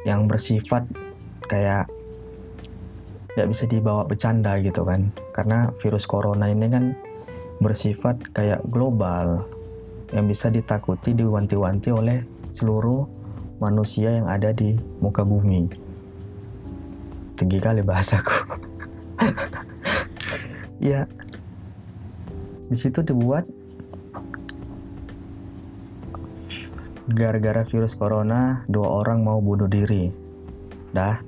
yang 0.08 0.26
bersifat 0.26 0.88
kayak 1.46 1.92
nggak 3.36 3.50
bisa 3.52 3.64
dibawa 3.68 4.08
bercanda 4.08 4.56
gitu 4.62 4.86
kan. 4.88 5.12
Karena 5.36 5.70
virus 5.84 6.08
corona 6.08 6.48
ini 6.50 6.68
kan 6.72 6.96
bersifat 7.60 8.32
kayak 8.32 8.64
global 8.72 9.44
yang 10.16 10.26
bisa 10.26 10.50
ditakuti 10.50 11.14
diwanti-wanti 11.14 11.90
oleh 11.94 12.24
seluruh 12.56 13.06
manusia 13.60 14.16
yang 14.16 14.28
ada 14.32 14.56
di 14.56 14.80
muka 15.04 15.22
bumi. 15.28 15.68
Tinggi 17.36 17.60
kali 17.60 17.84
bahasaku. 17.84 18.38
Ya 20.80 21.12
di 22.72 22.78
situ 22.78 23.04
dibuat 23.04 23.44
gara-gara 27.12 27.66
virus 27.66 27.98
corona 27.98 28.63
dua 28.70 29.01
orang 29.01 29.25
mau 29.25 29.42
bunuh 29.42 29.66
diri. 29.66 30.10
Dah. 30.94 31.22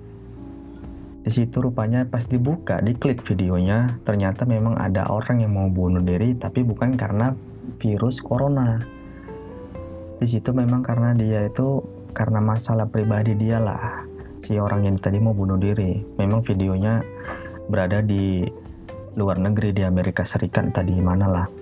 Di 1.21 1.29
situ 1.29 1.61
rupanya 1.61 2.09
pas 2.09 2.25
dibuka, 2.25 2.81
diklik 2.81 3.21
videonya, 3.21 4.01
ternyata 4.01 4.49
memang 4.49 4.73
ada 4.81 5.05
orang 5.05 5.45
yang 5.45 5.53
mau 5.53 5.69
bunuh 5.69 6.01
diri 6.01 6.33
tapi 6.33 6.65
bukan 6.65 6.97
karena 6.97 7.37
virus 7.77 8.25
corona. 8.25 8.81
Di 10.17 10.25
situ 10.25 10.49
memang 10.49 10.81
karena 10.81 11.13
dia 11.13 11.45
itu 11.45 11.85
karena 12.13 12.41
masalah 12.41 12.89
pribadi 12.89 13.37
dia 13.37 13.61
lah. 13.61 14.01
Si 14.41 14.57
orang 14.57 14.89
yang 14.89 14.97
tadi 14.97 15.21
mau 15.21 15.37
bunuh 15.37 15.61
diri. 15.61 16.01
Memang 16.17 16.41
videonya 16.41 17.05
berada 17.69 18.01
di 18.01 18.41
luar 19.13 19.37
negeri 19.37 19.77
di 19.77 19.85
Amerika 19.85 20.25
Serikat 20.25 20.73
tadi 20.73 20.97
mana 20.97 21.29
lah 21.29 21.60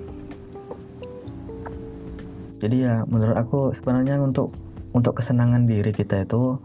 jadi 2.60 2.76
ya 2.76 2.96
menurut 3.08 3.40
aku 3.40 3.72
sebenarnya 3.72 4.20
untuk 4.20 4.52
untuk 4.92 5.16
kesenangan 5.16 5.64
diri 5.64 5.96
kita 5.96 6.28
itu 6.28 6.60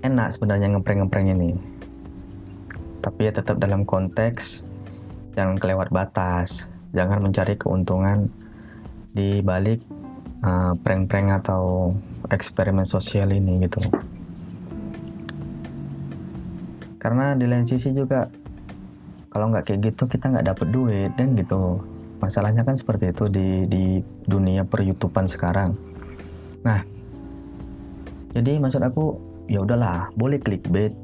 enak 0.00 0.32
sebenarnya 0.32 0.72
ngeprank-ngeprank 0.72 1.28
ini. 1.36 1.50
Tapi 3.04 3.20
ya 3.28 3.32
tetap 3.36 3.60
dalam 3.60 3.84
konteks 3.84 4.64
jangan 5.36 5.60
kelewat 5.60 5.92
batas. 5.92 6.72
Jangan 6.96 7.20
mencari 7.24 7.56
keuntungan 7.56 8.28
di 9.12 9.44
balik 9.44 9.84
uh, 10.44 10.72
prank-prank 10.80 11.44
atau 11.44 11.92
eksperimen 12.32 12.88
sosial 12.88 13.28
ini 13.32 13.68
gitu. 13.68 13.80
Karena 16.96 17.36
di 17.36 17.44
lain 17.44 17.68
sisi 17.68 17.92
juga 17.92 18.24
kalau 19.28 19.52
nggak 19.52 19.68
kayak 19.68 19.80
gitu 19.92 20.08
kita 20.08 20.32
nggak 20.32 20.48
dapet 20.52 20.68
duit 20.72 21.10
dan 21.16 21.36
gitu 21.36 21.91
masalahnya 22.22 22.62
kan 22.62 22.78
seperti 22.78 23.10
itu 23.10 23.26
di 23.26 23.66
di 23.66 23.84
dunia 24.22 24.62
per 24.62 24.86
YouTubean 24.86 25.26
sekarang. 25.26 25.74
Nah 26.62 26.86
jadi 28.30 28.62
maksud 28.62 28.78
aku 28.78 29.18
ya 29.50 29.60
udahlah 29.60 30.14
boleh 30.14 30.38
clickbait 30.38 30.94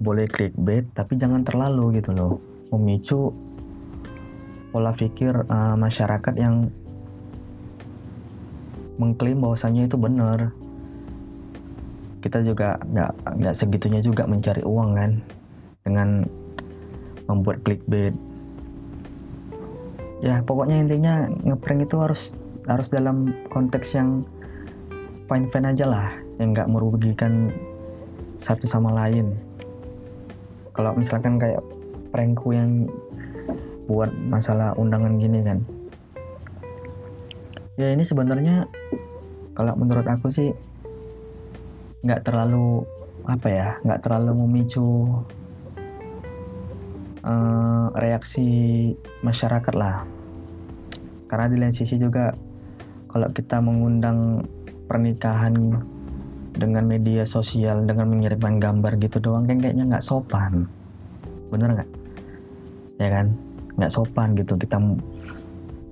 boleh 0.00 0.24
clickbait 0.30 0.86
tapi 0.94 1.18
jangan 1.18 1.42
terlalu 1.42 1.98
gitu 1.98 2.14
loh. 2.14 2.38
Memicu 2.70 3.34
pola 4.70 4.94
pikir 4.94 5.34
uh, 5.50 5.74
masyarakat 5.74 6.34
yang 6.38 6.70
mengklaim 8.96 9.42
bahwasanya 9.42 9.90
itu 9.90 9.98
benar. 9.98 10.54
Kita 12.22 12.46
juga 12.46 12.78
nggak 12.78 13.12
nggak 13.42 13.54
segitunya 13.58 14.00
juga 14.00 14.30
mencari 14.30 14.62
uang 14.62 14.90
kan 14.94 15.12
dengan 15.82 16.08
membuat 17.26 17.66
clickbait 17.66 18.14
ya 20.20 20.44
pokoknya 20.44 20.84
intinya 20.84 21.28
ngeprank 21.44 21.88
itu 21.88 21.96
harus 22.00 22.36
harus 22.68 22.92
dalam 22.92 23.32
konteks 23.48 23.96
yang 23.96 24.24
fine 25.26 25.48
fine 25.48 25.66
aja 25.72 25.86
lah. 25.88 26.08
Yang 26.40 26.48
nggak 26.56 26.70
merugikan 26.72 27.52
satu 28.40 28.64
sama 28.64 28.92
lain. 28.96 29.36
Kalau 30.72 30.96
misalkan 30.96 31.36
kayak 31.36 31.60
prankku 32.10 32.56
yang 32.56 32.88
buat 33.90 34.08
masalah 34.28 34.72
undangan 34.78 35.18
gini 35.20 35.44
kan. 35.44 35.58
Ya 37.76 37.92
ini 37.92 38.04
sebenarnya 38.04 38.68
kalau 39.56 39.76
menurut 39.76 40.06
aku 40.06 40.32
sih 40.32 40.52
nggak 42.00 42.24
terlalu 42.24 42.84
apa 43.28 43.48
ya 43.52 43.68
nggak 43.84 44.00
terlalu 44.00 44.32
memicu 44.46 45.20
uh, 47.24 47.92
reaksi 47.96 48.48
masyarakat 49.24 49.74
lah. 49.76 50.04
Karena 51.30 51.46
di 51.46 51.56
lain 51.60 51.74
sisi 51.74 51.96
juga 51.96 52.34
kalau 53.10 53.28
kita 53.30 53.62
mengundang 53.62 54.46
pernikahan 54.90 55.54
dengan 56.50 56.84
media 56.84 57.22
sosial 57.22 57.86
dengan 57.86 58.10
mengirimkan 58.10 58.58
gambar 58.58 58.98
gitu 58.98 59.22
doang 59.22 59.46
kan 59.46 59.62
kayaknya 59.62 59.86
nggak 59.86 60.04
sopan. 60.04 60.66
Bener 61.50 61.78
nggak? 61.78 61.90
Ya 62.98 63.08
kan? 63.08 63.26
Nggak 63.78 63.92
sopan 63.94 64.34
gitu 64.34 64.58
kita 64.58 64.76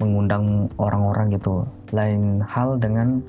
mengundang 0.02 0.66
orang-orang 0.78 1.34
gitu. 1.34 1.62
Lain 1.94 2.42
hal 2.42 2.76
dengan 2.82 3.22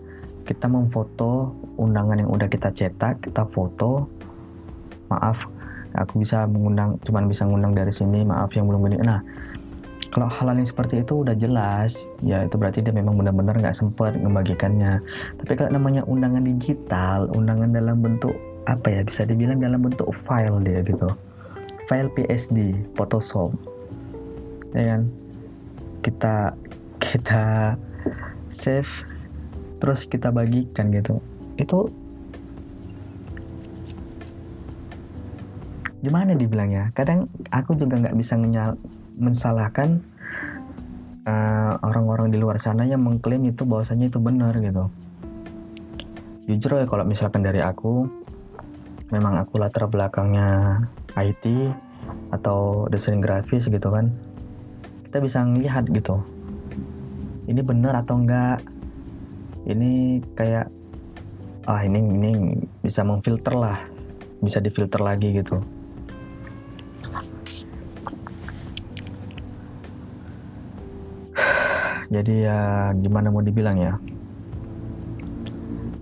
kita 0.50 0.66
memfoto 0.66 1.54
undangan 1.78 2.18
yang 2.18 2.34
udah 2.34 2.50
kita 2.50 2.74
cetak 2.74 3.22
kita 3.22 3.46
foto 3.54 4.10
maaf 5.06 5.46
aku 5.96 6.22
bisa 6.22 6.46
mengundang 6.46 6.98
cuman 7.02 7.26
bisa 7.26 7.46
mengundang 7.46 7.74
dari 7.74 7.94
sini 7.94 8.26
maaf 8.26 8.54
yang 8.54 8.66
belum 8.70 8.86
gini 8.90 8.98
nah 9.02 9.22
kalau 10.10 10.26
hal-hal 10.26 10.58
yang 10.58 10.66
seperti 10.66 11.06
itu 11.06 11.22
udah 11.22 11.38
jelas 11.38 12.06
ya 12.26 12.42
itu 12.46 12.58
berarti 12.58 12.82
dia 12.82 12.94
memang 12.94 13.14
benar-benar 13.14 13.62
nggak 13.62 13.78
sempat 13.78 14.18
membagikannya 14.18 15.02
tapi 15.38 15.52
kalau 15.54 15.70
namanya 15.74 16.02
undangan 16.10 16.42
digital 16.42 17.30
undangan 17.34 17.70
dalam 17.70 18.02
bentuk 18.02 18.34
apa 18.70 18.88
ya 18.94 19.02
bisa 19.02 19.26
dibilang 19.26 19.58
dalam 19.58 19.82
bentuk 19.82 20.06
file 20.14 20.62
dia 20.62 20.86
gitu. 20.86 21.10
File 21.90 22.14
PSD 22.14 22.86
Photoshop. 22.94 23.58
Ya 24.78 24.96
kan? 24.96 25.10
Kita 26.06 26.54
kita 27.02 27.76
save 28.46 28.90
terus 29.82 30.06
kita 30.06 30.30
bagikan 30.30 30.94
gitu. 30.94 31.18
Itu 31.58 31.90
gimana 36.00 36.36
dibilangnya? 36.36 36.92
Kadang 36.96 37.28
aku 37.52 37.76
juga 37.76 38.00
nggak 38.00 38.16
bisa 38.16 38.40
menyal 38.40 38.80
mensalahkan 39.20 40.00
uh, 41.28 41.76
orang-orang 41.84 42.32
di 42.32 42.40
luar 42.40 42.56
sana 42.58 42.88
yang 42.88 43.04
mengklaim 43.04 43.44
itu 43.48 43.68
bahwasanya 43.68 44.08
itu 44.08 44.20
benar 44.20 44.56
gitu. 44.60 44.88
Jujur 46.50 46.82
ya 46.82 46.88
kalau 46.90 47.06
misalkan 47.06 47.46
dari 47.46 47.62
aku 47.62 48.10
memang 49.10 49.42
aku 49.42 49.58
latar 49.58 49.90
belakangnya 49.90 50.82
IT 51.18 51.74
atau 52.30 52.86
desain 52.90 53.18
grafis 53.18 53.66
gitu 53.66 53.90
kan 53.90 54.14
kita 55.10 55.18
bisa 55.18 55.42
melihat 55.42 55.90
gitu 55.90 56.22
ini 57.50 57.66
benar 57.66 57.98
atau 58.06 58.22
enggak 58.22 58.62
ini 59.66 60.22
kayak 60.38 60.70
ah 61.66 61.82
ini 61.82 61.98
ini 62.02 62.32
bisa 62.86 63.02
memfilter 63.02 63.58
lah 63.58 63.82
bisa 64.46 64.62
difilter 64.62 65.02
lagi 65.02 65.34
gitu 65.34 65.58
jadi 72.10 72.34
ya 72.50 72.60
gimana 72.98 73.30
mau 73.30 73.46
dibilang 73.46 73.78
ya? 73.78 73.94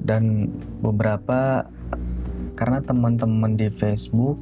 Dan 0.03 0.47
beberapa 0.79 1.67
karena 2.55 2.79
teman-teman 2.79 3.59
di 3.59 3.67
Facebook 3.75 4.39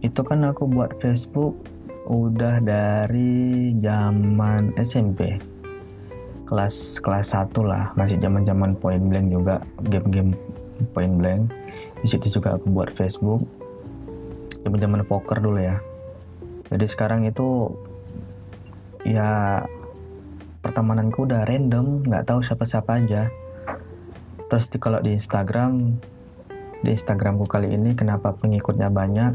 itu 0.00 0.22
kan 0.22 0.46
aku 0.46 0.70
buat 0.70 0.94
Facebook 1.02 1.58
udah 2.08 2.62
dari 2.62 3.74
zaman 3.76 4.72
SMP 4.78 5.36
kelas 6.48 7.02
kelas 7.04 7.36
1 7.36 7.52
lah 7.60 7.92
masih 7.92 8.16
zaman 8.16 8.46
zaman 8.48 8.72
point 8.78 9.04
blank 9.04 9.28
juga 9.28 9.60
game-game 9.90 10.32
point 10.94 11.14
blank. 11.18 11.52
Di 12.00 12.06
situ 12.08 12.40
juga 12.40 12.56
aku 12.56 12.70
buat 12.70 12.94
Facebook. 12.94 13.42
Zaman 14.62 14.78
zaman 14.78 15.02
poker 15.04 15.42
dulu 15.42 15.60
ya. 15.60 15.76
Jadi 16.72 16.86
sekarang 16.88 17.26
itu 17.26 17.72
ya 19.04 19.60
pertemananku 20.60 21.24
udah 21.24 21.46
random 21.46 22.02
nggak 22.04 22.26
tahu 22.28 22.40
siapa-siapa 22.42 22.98
aja. 22.98 23.30
Terus 24.48 24.66
di, 24.72 24.78
kalau 24.80 24.98
di 25.04 25.14
Instagram 25.14 26.00
di 26.78 26.90
Instagramku 26.94 27.44
kali 27.50 27.74
ini 27.74 27.98
kenapa 27.98 28.32
pengikutnya 28.38 28.88
banyak 28.88 29.34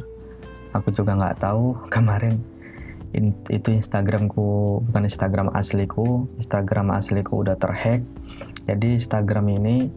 aku 0.74 0.90
juga 0.92 1.16
nggak 1.16 1.44
tahu. 1.44 1.78
Kemarin 1.94 2.42
in, 3.14 3.32
itu 3.48 3.72
Instagramku 3.72 4.82
bukan 4.90 5.04
Instagram 5.06 5.54
asliku 5.54 6.28
Instagram 6.42 6.92
asliku 6.92 7.46
udah 7.46 7.56
terhack. 7.56 8.04
Jadi 8.64 9.00
Instagram 9.00 9.60
ini 9.60 9.92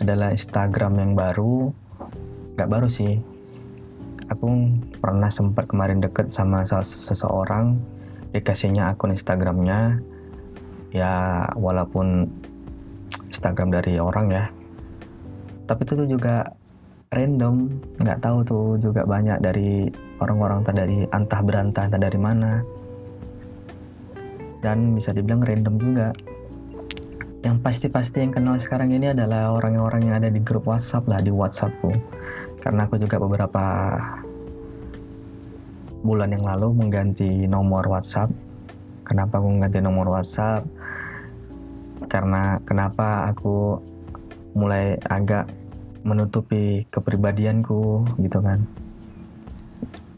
adalah 0.00 0.34
Instagram 0.34 0.98
yang 0.98 1.12
baru 1.14 1.70
nggak 2.58 2.70
baru 2.70 2.88
sih. 2.90 3.20
Aku 4.32 4.48
pernah 5.04 5.28
sempat 5.28 5.68
kemarin 5.68 6.00
deket 6.00 6.32
sama 6.32 6.64
seseorang 6.64 7.76
dikasihnya 8.32 8.96
akun 8.96 9.12
Instagramnya 9.12 10.00
ya 10.94 11.42
walaupun 11.58 12.30
Instagram 13.26 13.74
dari 13.74 13.98
orang 13.98 14.26
ya. 14.30 14.44
Tapi 15.66 15.80
itu 15.82 15.92
tuh 15.98 16.06
juga 16.06 16.46
random 17.10 17.66
nggak 17.98 18.22
tahu 18.22 18.38
tuh 18.46 18.66
juga 18.78 19.02
banyak 19.02 19.42
dari 19.42 19.90
orang-orang 20.22 20.62
tak 20.62 20.78
dari 20.78 21.02
antah 21.10 21.40
berantah 21.42 21.90
entah 21.90 21.98
dari 21.98 22.18
mana. 22.22 22.62
Dan 24.62 24.94
bisa 24.94 25.10
dibilang 25.10 25.42
random 25.42 25.74
juga. 25.76 26.08
Yang 27.44 27.60
pasti-pasti 27.60 28.24
yang 28.24 28.32
kenal 28.32 28.56
sekarang 28.56 28.88
ini 28.96 29.12
adalah 29.12 29.52
orang-orang 29.52 30.08
yang 30.08 30.16
ada 30.16 30.32
di 30.32 30.40
grup 30.40 30.64
WhatsApp 30.64 31.04
lah 31.04 31.20
di 31.20 31.28
WhatsAppku 31.28 31.92
karena 32.64 32.88
aku 32.88 32.96
juga 32.96 33.20
beberapa 33.20 33.64
bulan 36.00 36.32
yang 36.32 36.40
lalu 36.40 36.72
mengganti 36.72 37.44
nomor 37.44 37.84
WhatsApp. 37.84 38.32
Kenapa 39.04 39.36
aku 39.36 39.52
mengganti 39.52 39.84
nomor 39.84 40.08
WhatsApp 40.08 40.64
karena 42.14 42.62
kenapa 42.62 43.26
aku 43.26 43.82
mulai 44.54 44.94
agak 45.02 45.50
menutupi 46.06 46.86
kepribadianku 46.86 48.06
gitu 48.22 48.38
kan. 48.38 48.62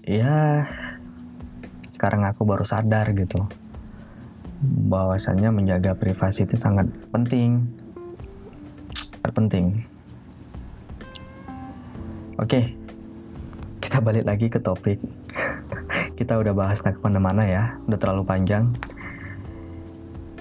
Ya 0.05 0.69
sekarang 1.89 2.29
aku 2.29 2.45
baru 2.45 2.69
sadar 2.69 3.17
gitu 3.17 3.49
bahwasanya 4.93 5.49
menjaga 5.49 5.97
privasi 5.97 6.45
itu 6.45 6.61
sangat 6.61 6.85
penting. 7.09 7.65
Sangat 8.93 9.33
penting 9.33 9.97
oke 12.37 12.61
kita 13.81 13.99
balik 14.05 14.29
lagi 14.29 14.53
ke 14.53 14.61
topik. 14.61 15.01
Kita 16.19 16.41
udah 16.41 16.53
bahas 16.57 16.81
nak 16.81 16.97
ke 16.97 17.01
mana-mana 17.05 17.45
ya 17.45 17.77
udah 17.87 17.99
terlalu 18.01 18.25
panjang. 18.25 18.73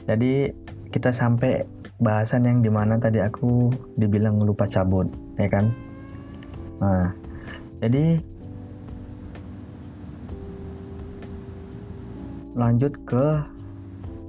Jadi 0.07 0.49
kita 0.95 1.12
sampai 1.12 1.67
bahasan 1.99 2.47
yang 2.47 2.63
di 2.63 2.71
mana 2.71 2.95
tadi 2.95 3.19
aku 3.19 3.67
dibilang 3.99 4.39
lupa 4.39 4.63
cabut 4.63 5.12
ya 5.36 5.51
kan? 5.51 5.75
Nah 6.79 7.12
jadi 7.84 8.23
lanjut 12.55 12.95
ke 13.03 13.43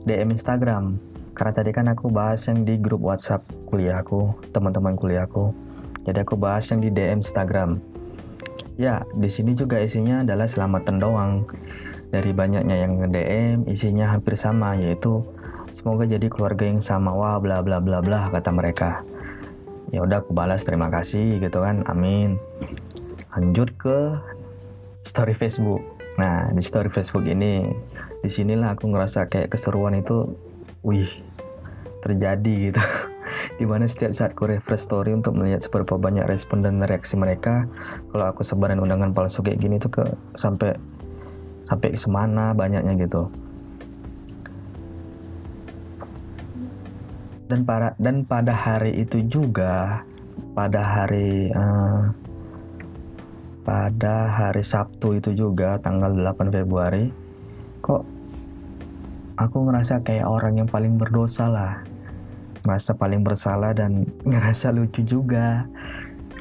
DM 0.03 0.35
Instagram. 0.35 0.99
Karena 1.39 1.53
tadi 1.55 1.71
kan 1.71 1.87
aku 1.87 2.11
bahas 2.11 2.43
yang 2.51 2.67
di 2.67 2.75
grup 2.83 3.07
WhatsApp 3.07 3.47
kuliahku 3.71 4.51
teman-teman 4.51 4.99
kuliahku 4.99 5.55
jadi 6.07 6.23
aku 6.23 6.39
bahas 6.39 6.71
yang 6.71 6.79
di 6.79 6.95
DM 6.95 7.19
Instagram. 7.19 7.83
Ya, 8.79 9.03
di 9.11 9.27
sini 9.27 9.59
juga 9.59 9.83
isinya 9.83 10.23
adalah 10.23 10.47
selamatan 10.47 11.03
doang. 11.03 11.51
Dari 12.15 12.31
banyaknya 12.31 12.87
yang 12.87 13.03
nge-DM, 13.03 13.67
isinya 13.67 14.15
hampir 14.15 14.39
sama, 14.39 14.79
yaitu 14.79 15.27
semoga 15.77 16.09
jadi 16.09 16.33
keluarga 16.33 16.65
yang 16.65 16.81
sama. 16.81 17.13
Wah, 17.13 17.37
bla 17.37 17.61
bla 17.61 17.85
bla 17.85 18.01
bla 18.01 18.33
kata 18.33 18.49
mereka. 18.49 19.05
Ya 19.93 20.01
udah 20.01 20.25
aku 20.25 20.33
balas 20.33 20.65
terima 20.65 20.89
kasih 20.89 21.37
gitu 21.37 21.61
kan. 21.61 21.85
Amin. 21.85 22.41
Lanjut 23.37 23.77
ke 23.77 24.17
story 25.05 25.37
Facebook. 25.37 25.85
Nah, 26.17 26.49
di 26.49 26.65
story 26.65 26.89
Facebook 26.89 27.29
ini 27.29 27.69
di 28.25 28.31
sinilah 28.33 28.73
aku 28.73 28.89
ngerasa 28.89 29.29
kayak 29.29 29.53
keseruan 29.53 30.01
itu 30.01 30.33
wih 30.81 31.13
terjadi 32.01 32.73
gitu 32.73 32.83
di 33.61 33.65
mana 33.69 33.85
setiap 33.85 34.11
saat 34.17 34.33
ku 34.33 34.49
refresh 34.49 34.89
story 34.89 35.13
untuk 35.13 35.37
melihat 35.37 35.61
seberapa 35.61 36.01
banyak 36.01 36.25
respon 36.25 36.65
dan 36.65 36.81
reaksi 36.81 37.19
mereka 37.19 37.67
kalau 38.15 38.31
aku 38.31 38.47
sebarin 38.47 38.79
undangan 38.79 39.13
palsu 39.13 39.43
kayak 39.43 39.59
gini 39.59 39.77
tuh 39.83 39.91
ke 39.91 40.05
sampai 40.39 40.79
sampai 41.67 41.99
semana 41.99 42.55
banyaknya 42.55 42.95
gitu 42.99 43.31
dan 47.47 47.63
para 47.63 47.95
dan 48.03 48.27
pada 48.27 48.51
hari 48.51 48.91
itu 48.99 49.23
juga 49.27 50.03
pada 50.53 50.83
hari 50.83 51.55
uh, 51.55 52.11
pada 53.63 54.31
hari 54.31 54.63
Sabtu 54.63 55.19
itu 55.19 55.35
juga 55.35 55.79
tanggal 55.79 56.15
8 56.15 56.55
Februari 56.55 57.11
kok 57.83 58.03
aku 59.37 59.69
ngerasa 59.69 60.03
kayak 60.03 60.27
orang 60.27 60.65
yang 60.65 60.69
paling 60.69 60.97
berdosa 60.97 61.47
lah. 61.47 61.85
Ngerasa 62.67 62.99
paling 62.99 63.23
bersalah 63.23 63.77
dan 63.77 64.09
ngerasa 64.31 64.75
lucu 64.75 65.05
juga. 65.07 65.69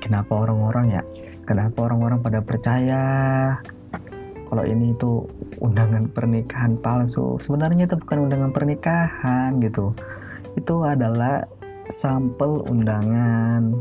Kenapa 0.02 0.38
orang-orang 0.38 1.02
ya? 1.02 1.04
Kenapa 1.46 1.86
orang-orang 1.86 2.26
pada 2.26 2.42
percaya 2.42 3.02
kalau 4.46 4.66
ini 4.66 4.94
itu 4.98 5.26
undangan 5.62 6.10
pernikahan 6.10 6.78
palsu? 6.82 7.38
Sebenarnya 7.38 7.86
itu 7.86 7.98
bukan 7.98 8.26
undangan 8.26 8.50
pernikahan 8.50 9.62
gitu 9.62 9.94
itu 10.56 10.76
adalah 10.88 11.44
sampel 11.92 12.64
undangan. 12.66 13.76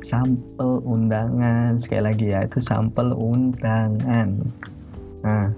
Sampel 0.00 0.80
undangan. 0.86 1.76
Sekali 1.76 2.02
lagi 2.02 2.26
ya 2.32 2.46
itu 2.46 2.62
sampel 2.62 3.12
undangan. 3.12 4.28
Nah. 5.26 5.50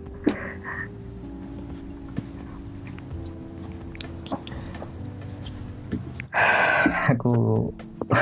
Aku 7.12 7.68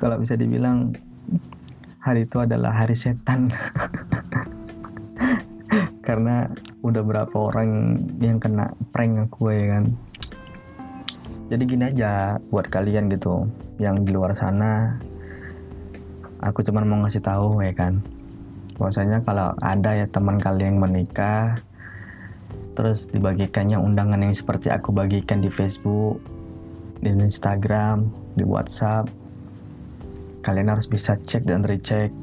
kalau 0.00 0.18
bisa 0.18 0.34
dibilang 0.34 0.90
hari 2.02 2.26
itu 2.26 2.42
adalah 2.42 2.74
hari 2.74 2.98
setan. 2.98 3.50
Karena 6.06 6.50
udah 6.82 7.02
berapa 7.02 7.32
orang 7.32 7.98
yang 8.18 8.42
kena 8.42 8.74
prank 8.90 9.30
aku 9.30 9.54
ya 9.54 9.78
kan 9.78 9.84
jadi 11.48 11.62
gini 11.62 11.84
aja 11.94 12.12
buat 12.50 12.66
kalian 12.66 13.06
gitu 13.10 13.46
yang 13.78 14.02
di 14.02 14.10
luar 14.10 14.34
sana 14.34 14.98
aku 16.42 16.66
cuma 16.66 16.82
mau 16.82 17.00
ngasih 17.06 17.22
tahu 17.22 17.62
ya 17.62 17.72
kan 17.72 18.02
bahwasanya 18.76 19.22
kalau 19.22 19.54
ada 19.62 19.94
ya 19.94 20.06
teman 20.10 20.42
kalian 20.42 20.74
yang 20.74 20.78
menikah 20.82 21.56
terus 22.74 23.06
dibagikannya 23.08 23.78
undangan 23.78 24.18
yang 24.18 24.34
seperti 24.34 24.72
aku 24.72 24.90
bagikan 24.90 25.44
di 25.44 25.52
Facebook 25.52 26.18
di 27.02 27.10
Instagram, 27.10 28.06
di 28.38 28.46
WhatsApp. 28.46 29.10
Kalian 30.46 30.70
harus 30.70 30.86
bisa 30.86 31.18
cek 31.18 31.42
dan 31.42 31.66
recheck. 31.66 32.14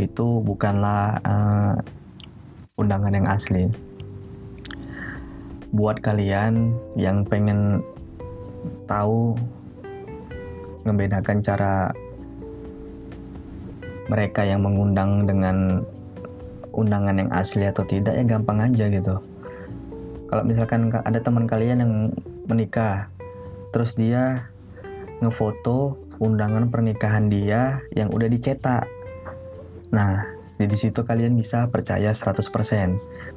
Itu 0.00 0.40
bukanlah 0.40 1.20
uh, 1.20 1.76
undangan 2.82 3.14
yang 3.14 3.26
asli. 3.30 3.70
Buat 5.72 6.04
kalian 6.04 6.74
yang 6.98 7.24
pengen 7.24 7.80
tahu 8.90 9.38
membedakan 10.84 11.38
cara 11.40 11.94
mereka 14.10 14.42
yang 14.42 14.60
mengundang 14.66 15.24
dengan 15.24 15.86
undangan 16.74 17.16
yang 17.16 17.30
asli 17.30 17.64
atau 17.68 17.86
tidak 17.86 18.18
ya 18.18 18.24
gampang 18.26 18.58
aja 18.60 18.88
gitu 18.88 19.16
kalau 20.32 20.48
misalkan 20.48 20.88
ada 20.88 21.20
teman 21.20 21.44
kalian 21.44 21.84
yang 21.84 21.94
menikah 22.48 23.12
terus 23.68 23.92
dia 23.92 24.48
ngefoto 25.20 26.00
undangan 26.16 26.72
pernikahan 26.72 27.28
dia 27.28 27.84
yang 27.92 28.08
udah 28.08 28.32
dicetak 28.32 28.88
nah 29.92 30.24
di 30.66 30.78
situ 30.78 31.02
kalian 31.02 31.34
bisa 31.38 31.66
percaya 31.68 32.12
100% 32.12 32.42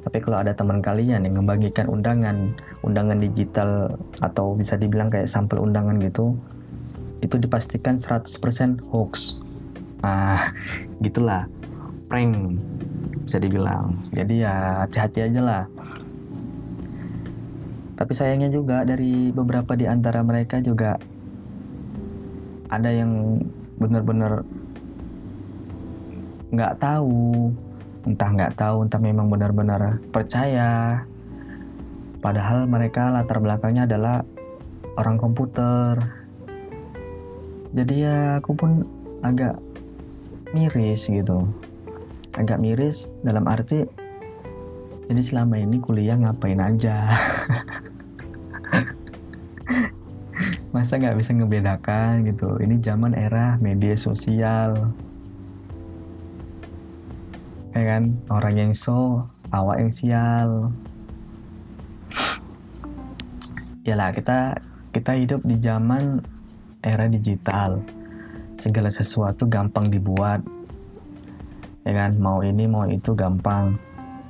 tapi 0.06 0.18
kalau 0.22 0.38
ada 0.38 0.52
teman 0.54 0.82
kalian 0.82 1.26
yang 1.26 1.34
membagikan 1.38 1.90
undangan 1.90 2.54
undangan 2.86 3.18
digital 3.18 3.96
atau 4.22 4.54
bisa 4.54 4.78
dibilang 4.78 5.10
kayak 5.10 5.26
sampel 5.30 5.62
undangan 5.62 5.98
gitu 6.02 6.36
itu 7.24 7.36
dipastikan 7.40 7.96
100% 7.96 8.86
hoax. 8.92 9.40
Ah 10.04 10.52
gitulah. 11.00 11.48
Prank 12.06 12.60
bisa 13.26 13.42
dibilang. 13.42 13.98
Jadi 14.12 14.44
ya 14.44 14.86
hati-hati 14.86 15.26
aja 15.26 15.40
lah. 15.42 15.64
Tapi 17.96 18.12
sayangnya 18.12 18.52
juga 18.52 18.84
dari 18.84 19.32
beberapa 19.32 19.72
di 19.72 19.88
antara 19.88 20.20
mereka 20.20 20.60
juga 20.60 21.00
ada 22.68 22.90
yang 22.92 23.40
benar-benar 23.80 24.44
nggak 26.52 26.78
tahu, 26.78 27.50
entah 28.06 28.30
nggak 28.30 28.54
tahu, 28.58 28.86
entah 28.86 29.00
memang 29.00 29.26
benar-benar 29.30 30.02
percaya. 30.10 31.02
Padahal 32.20 32.66
mereka 32.66 33.14
latar 33.14 33.38
belakangnya 33.38 33.86
adalah 33.86 34.26
orang 34.98 35.16
komputer. 35.18 36.00
Jadi 37.76 37.94
ya 38.02 38.40
aku 38.40 38.56
pun 38.56 38.70
agak 39.22 39.58
miris 40.54 41.06
gitu. 41.06 41.46
Agak 42.36 42.60
miris 42.60 43.08
dalam 43.24 43.48
arti 43.48 44.06
jadi 45.06 45.22
selama 45.22 45.56
ini 45.62 45.78
kuliah 45.78 46.18
ngapain 46.18 46.58
aja 46.58 47.06
masa 50.74 51.00
nggak 51.00 51.16
bisa 51.16 51.32
ngebedakan 51.32 52.26
gitu 52.28 52.58
ini 52.60 52.76
zaman 52.82 53.16
era 53.16 53.56
media 53.62 53.96
sosial 53.96 54.92
ya 57.76 57.84
kan? 57.96 58.16
Orang 58.32 58.54
yang 58.56 58.72
so 58.72 59.28
awak 59.52 59.84
yang 59.84 59.92
sial. 59.92 60.72
Lah 63.86 64.10
kita 64.12 64.58
kita 64.90 65.12
hidup 65.16 65.40
di 65.44 65.56
zaman 65.60 66.24
era 66.80 67.04
digital. 67.06 67.84
Segala 68.56 68.88
sesuatu 68.88 69.44
gampang 69.44 69.92
dibuat. 69.92 70.40
Ya 71.84 71.92
kan? 71.92 72.16
Mau 72.16 72.40
ini 72.40 72.64
mau 72.64 72.88
itu 72.88 73.12
gampang. 73.12 73.76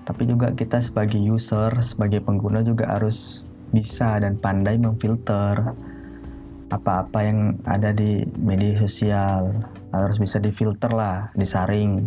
Tapi 0.06 0.22
juga 0.26 0.54
kita 0.54 0.78
sebagai 0.82 1.18
user, 1.18 1.82
sebagai 1.82 2.22
pengguna 2.22 2.62
juga 2.62 2.94
harus 2.94 3.42
bisa 3.74 4.22
dan 4.22 4.38
pandai 4.38 4.78
memfilter 4.78 5.74
apa-apa 6.70 7.18
yang 7.22 7.58
ada 7.66 7.94
di 7.94 8.22
media 8.38 8.78
sosial. 8.82 9.54
Harus 9.94 10.18
bisa 10.18 10.42
difilter 10.42 10.90
lah, 10.90 11.30
disaring. 11.34 12.06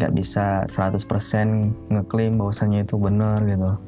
Gak 0.00 0.12
bisa 0.14 0.66
100% 0.66 1.06
ngeklaim 1.90 2.38
bahwasanya 2.40 2.82
itu 2.82 2.98
benar 2.98 3.38
gitu. 3.46 3.78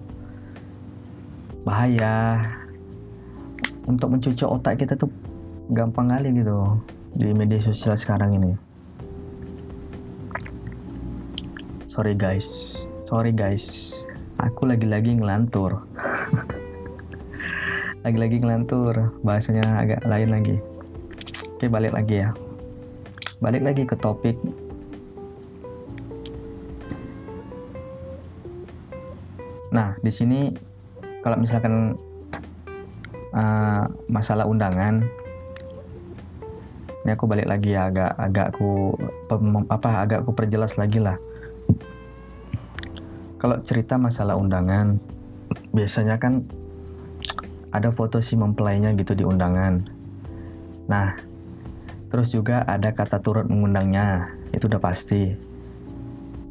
Bahaya. 1.66 2.42
Untuk 3.86 4.14
mencuci 4.14 4.42
otak 4.42 4.82
kita 4.82 4.98
tuh 4.98 5.10
gampang 5.70 6.10
kali 6.10 6.30
gitu 6.34 6.78
di 7.14 7.30
media 7.30 7.58
sosial 7.62 7.94
sekarang 7.94 8.38
ini. 8.38 8.66
sorry 11.96 12.12
guys 12.12 12.84
sorry 13.08 13.32
guys 13.32 14.04
aku 14.36 14.68
lagi-lagi 14.68 15.16
ngelantur 15.16 15.80
lagi-lagi 18.04 18.36
ngelantur 18.44 19.16
bahasanya 19.24 19.80
agak 19.80 20.04
lain 20.04 20.28
lagi 20.28 20.56
oke 21.56 21.64
balik 21.72 21.96
lagi 21.96 22.20
ya 22.20 22.36
balik 23.40 23.64
lagi 23.64 23.88
ke 23.88 23.96
topik 23.96 24.36
nah 29.76 29.92
di 30.00 30.08
sini 30.08 30.48
kalau 31.20 31.36
misalkan 31.36 32.00
uh, 33.36 33.84
masalah 34.08 34.48
undangan 34.48 35.04
ini 37.06 37.14
aku 37.14 37.30
balik 37.30 37.46
lagi 37.46 37.70
ya 37.70 37.86
agak 37.86 38.18
agak 38.18 38.46
aku 38.50 38.98
apa 39.70 39.90
agak 40.02 40.18
aku 40.26 40.34
perjelas 40.34 40.74
lagi 40.74 40.98
lah. 40.98 41.14
Kalau 43.38 43.62
cerita 43.62 43.94
masalah 43.94 44.34
undangan 44.34 44.98
biasanya 45.70 46.18
kan 46.18 46.42
ada 47.70 47.94
foto 47.94 48.18
si 48.18 48.34
mempelainya 48.34 48.90
gitu 48.98 49.14
di 49.14 49.22
undangan. 49.22 49.86
Nah 50.90 51.14
terus 52.10 52.34
juga 52.34 52.66
ada 52.66 52.90
kata 52.90 53.22
turut 53.22 53.46
mengundangnya 53.46 54.34
itu 54.50 54.66
udah 54.66 54.82
pasti 54.82 55.30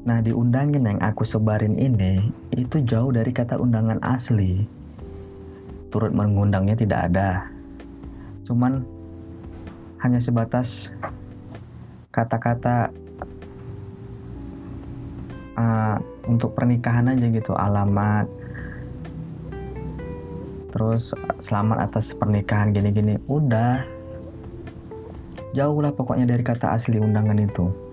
nah 0.06 0.22
di 0.22 0.30
undangan 0.30 0.86
yang 0.86 1.02
aku 1.02 1.26
sebarin 1.26 1.82
ini 1.82 2.30
itu 2.54 2.78
jauh 2.86 3.10
dari 3.10 3.34
kata 3.34 3.58
undangan 3.58 3.98
asli. 4.06 4.62
Turut 5.90 6.14
mengundangnya 6.14 6.78
tidak 6.78 7.10
ada. 7.10 7.50
Cuman 8.46 8.86
hanya 10.06 10.22
sebatas 10.22 10.94
kata-kata 12.14 12.94
uh, 15.58 15.98
untuk 16.30 16.54
pernikahan 16.54 17.10
aja 17.10 17.26
gitu 17.26 17.58
alamat. 17.58 18.30
Terus 20.70 21.18
selamat 21.42 21.90
atas 21.90 22.14
pernikahan 22.14 22.70
gini-gini. 22.78 23.18
Udah. 23.26 23.82
Jauh 25.58 25.80
lah 25.82 25.90
pokoknya 25.98 26.30
dari 26.30 26.46
kata 26.46 26.78
asli 26.78 27.02
undangan 27.02 27.40
itu 27.42 27.85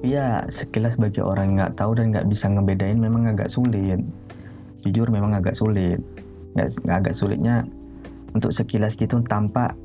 tapi 0.00 0.16
ya 0.16 0.48
sekilas 0.48 0.96
bagi 0.96 1.20
orang 1.20 1.52
yang 1.52 1.56
nggak 1.60 1.76
tahu 1.76 1.92
dan 1.92 2.08
nggak 2.08 2.24
bisa 2.24 2.48
ngebedain 2.48 2.96
memang 2.96 3.28
agak 3.36 3.52
sulit. 3.52 4.00
Jujur 4.80 5.12
memang 5.12 5.36
agak 5.36 5.52
sulit. 5.52 6.00
Nggak 6.56 6.72
agak 6.88 7.12
sulitnya 7.12 7.68
untuk 8.32 8.48
sekilas 8.48 8.96
gitu 8.96 9.20
tampak 9.20 9.76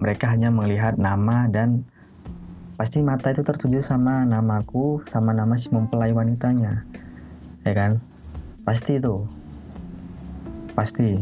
mereka 0.00 0.32
hanya 0.32 0.48
melihat 0.48 0.96
nama 0.96 1.52
dan 1.52 1.84
pasti 2.80 3.04
mata 3.04 3.28
itu 3.28 3.44
tertuju 3.44 3.84
sama 3.84 4.24
namaku 4.24 5.04
sama 5.04 5.36
nama 5.36 5.52
si 5.60 5.68
mempelai 5.68 6.16
wanitanya. 6.16 6.88
Ya 7.68 7.76
kan? 7.76 8.00
Pasti 8.64 9.04
itu. 9.04 9.28
Pasti. 10.72 11.20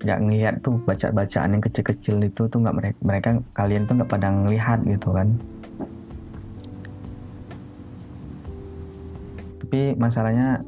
Nggak 0.00 0.18
ngelihat 0.24 0.54
tuh 0.64 0.80
baca 0.80 1.12
bacaan 1.12 1.60
yang 1.60 1.60
kecil-kecil 1.60 2.24
itu 2.24 2.48
tuh 2.48 2.56
nggak 2.64 2.72
mereka 2.72 2.98
mereka 3.04 3.28
kalian 3.52 3.84
tuh 3.84 4.00
nggak 4.00 4.08
pada 4.08 4.32
ngelihat 4.32 4.80
gitu 4.88 5.12
kan 5.12 5.36
tapi 9.66 9.98
masalahnya 9.98 10.62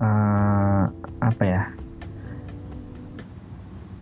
uh, 0.00 0.88
apa 1.20 1.44
ya? 1.44 1.68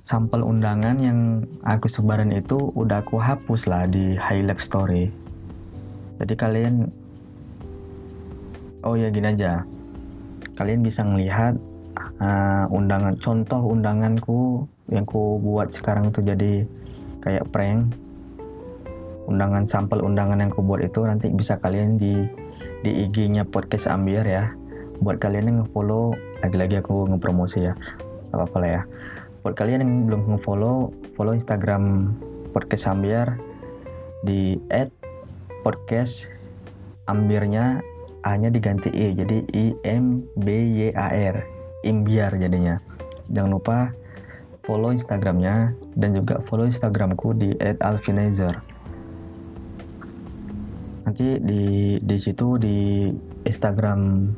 Sampel 0.07 0.47
undangan 0.47 1.03
yang 1.03 1.43
aku 1.67 1.91
sebarin 1.91 2.31
itu 2.31 2.71
udah 2.79 3.03
aku 3.03 3.19
hapus 3.19 3.67
lah 3.67 3.83
di 3.91 4.15
highlight 4.15 4.63
story. 4.63 5.11
Jadi 6.23 6.35
kalian 6.39 6.75
oh 8.87 8.95
ya 8.95 9.11
gini 9.11 9.35
aja. 9.35 9.67
Kalian 10.55 10.87
bisa 10.87 11.03
ngelihat 11.03 11.59
uh, 12.23 12.71
undangan 12.71 13.19
contoh 13.19 13.67
undanganku 13.67 14.63
yang 14.95 15.03
ku 15.03 15.43
buat 15.43 15.75
sekarang 15.75 16.15
tuh 16.15 16.23
jadi 16.23 16.63
kayak 17.19 17.51
prank. 17.51 17.99
Undangan 19.27 19.67
sampel 19.67 20.07
undangan 20.07 20.39
yang 20.39 20.55
ku 20.55 20.63
buat 20.63 20.87
itu 20.87 21.03
nanti 21.03 21.35
bisa 21.35 21.59
kalian 21.59 21.99
di 21.99 22.42
di 22.83 23.07
IG-nya 23.07 23.47
podcast 23.47 23.87
Ambiar 23.87 24.27
ya. 24.27 24.51
Buat 24.99 25.23
kalian 25.23 25.47
yang 25.51 25.59
nge-follow 25.67 26.15
lagi-lagi 26.43 26.83
aku 26.83 27.07
ngepromosi 27.11 27.71
ya. 27.71 27.75
Apa 28.35 28.47
apa 28.47 28.57
lah 28.59 28.71
ya. 28.71 28.83
Buat 29.43 29.55
kalian 29.59 29.83
yang 29.83 29.93
belum 30.11 30.21
nge-follow 30.35 30.91
follow 31.15 31.35
Instagram 31.35 32.15
podcast 32.51 32.91
Ambiar 32.91 33.39
di 34.23 34.59
@podcast 35.67 36.31
ambirnya 37.11 37.83
A-nya 38.23 38.55
diganti 38.55 38.91
E 38.95 39.19
jadi 39.19 39.43
I 39.51 39.75
M 39.83 40.23
B 40.39 40.47
Y 40.87 40.95
A 40.95 41.11
R 41.11 41.43
imbiar 41.83 42.39
jadinya. 42.39 42.79
Jangan 43.31 43.51
lupa 43.51 43.79
follow 44.63 44.95
instagramnya 44.95 45.75
dan 45.99 46.15
juga 46.15 46.39
follow 46.47 46.67
instagramku 46.71 47.35
di 47.35 47.51
@alvinizer 47.83 48.63
nanti 51.03 51.39
di 51.43 51.99
di 51.99 52.17
situ 52.19 52.59
di 52.59 53.11
instagram 53.43 54.31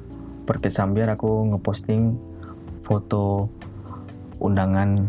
perkesambiar 0.49 1.17
aku 1.17 1.55
ngeposting 1.55 2.17
foto 2.85 3.49
undangan 4.41 5.09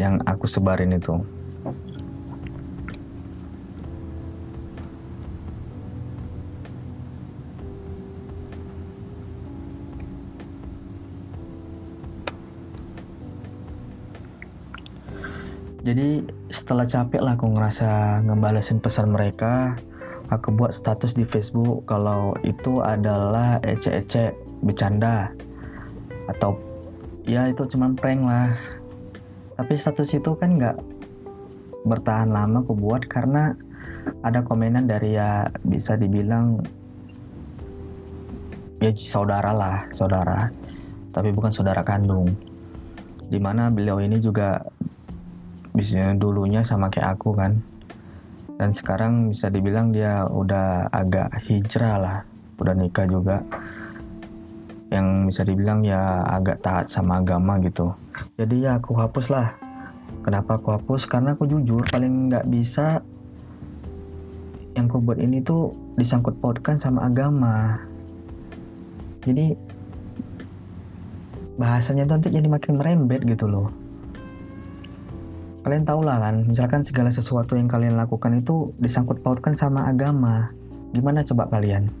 yang 0.00 0.20
aku 0.24 0.48
sebarin 0.48 0.96
itu. 0.96 1.20
Jadi 15.80 16.22
setelah 16.52 16.84
capek 16.84 17.24
lah 17.24 17.34
aku 17.40 17.50
ngerasa 17.56 18.20
ngebalesin 18.22 18.84
pesan 18.84 19.10
mereka 19.16 19.80
aku 20.30 20.54
buat 20.54 20.70
status 20.70 21.18
di 21.18 21.26
Facebook 21.26 21.90
kalau 21.90 22.38
itu 22.46 22.78
adalah 22.80 23.58
ece-ece 23.66 24.32
bercanda. 24.62 25.34
Atau 26.30 26.56
ya 27.26 27.50
itu 27.50 27.66
cuma 27.66 27.90
prank 27.92 28.22
lah. 28.22 28.54
Tapi 29.58 29.74
status 29.76 30.14
itu 30.14 30.30
kan 30.38 30.56
nggak 30.56 30.78
bertahan 31.84 32.30
lama 32.30 32.62
aku 32.62 32.72
buat 32.78 33.04
karena 33.10 33.52
ada 34.24 34.40
komenan 34.46 34.88
dari 34.88 35.18
ya 35.18 35.50
bisa 35.66 35.98
dibilang 35.98 36.62
ya 38.78 38.94
saudara 38.94 39.50
lah 39.50 39.90
saudara. 39.90 40.48
Tapi 41.10 41.34
bukan 41.34 41.50
saudara 41.50 41.82
kandung. 41.82 42.30
Di 43.30 43.38
mana 43.42 43.70
beliau 43.70 43.98
ini 43.98 44.22
juga 44.22 44.62
bisnisnya 45.74 46.14
dulunya 46.18 46.62
sama 46.66 46.90
kayak 46.90 47.18
aku 47.18 47.34
kan 47.34 47.62
dan 48.60 48.76
sekarang 48.76 49.32
bisa 49.32 49.48
dibilang 49.48 49.88
dia 49.88 50.28
udah 50.28 50.92
agak 50.92 51.32
hijrah 51.48 51.96
lah. 51.96 52.18
Udah 52.60 52.76
nikah 52.76 53.08
juga. 53.08 53.40
Yang 54.92 55.32
bisa 55.32 55.42
dibilang 55.48 55.80
ya 55.80 56.20
agak 56.28 56.60
taat 56.60 56.92
sama 56.92 57.24
agama 57.24 57.56
gitu. 57.64 57.96
Jadi 58.36 58.68
ya 58.68 58.76
aku 58.76 59.00
hapus 59.00 59.32
lah. 59.32 59.56
Kenapa 60.20 60.60
aku 60.60 60.76
hapus? 60.76 61.08
Karena 61.08 61.32
aku 61.32 61.48
jujur 61.48 61.88
paling 61.88 62.28
nggak 62.28 62.52
bisa 62.52 63.00
yang 64.76 64.92
aku 64.92 65.00
buat 65.00 65.16
ini 65.16 65.40
tuh 65.40 65.72
disangkut 65.96 66.36
pautkan 66.44 66.76
sama 66.76 67.08
agama. 67.08 67.80
Jadi 69.24 69.56
bahasanya 71.56 72.04
tuh 72.04 72.20
nanti 72.20 72.28
jadi 72.28 72.44
makin 72.44 72.76
merembet 72.76 73.24
gitu 73.24 73.48
loh 73.48 73.79
kalian 75.60 75.84
tahu 75.84 76.00
lah 76.04 76.18
kan, 76.20 76.44
misalkan 76.48 76.80
segala 76.80 77.12
sesuatu 77.12 77.56
yang 77.56 77.68
kalian 77.68 77.96
lakukan 77.96 78.32
itu 78.36 78.72
disangkut 78.80 79.20
pautkan 79.20 79.52
sama 79.52 79.88
agama. 79.88 80.52
Gimana 80.96 81.20
coba 81.22 81.46
kalian? 81.52 81.92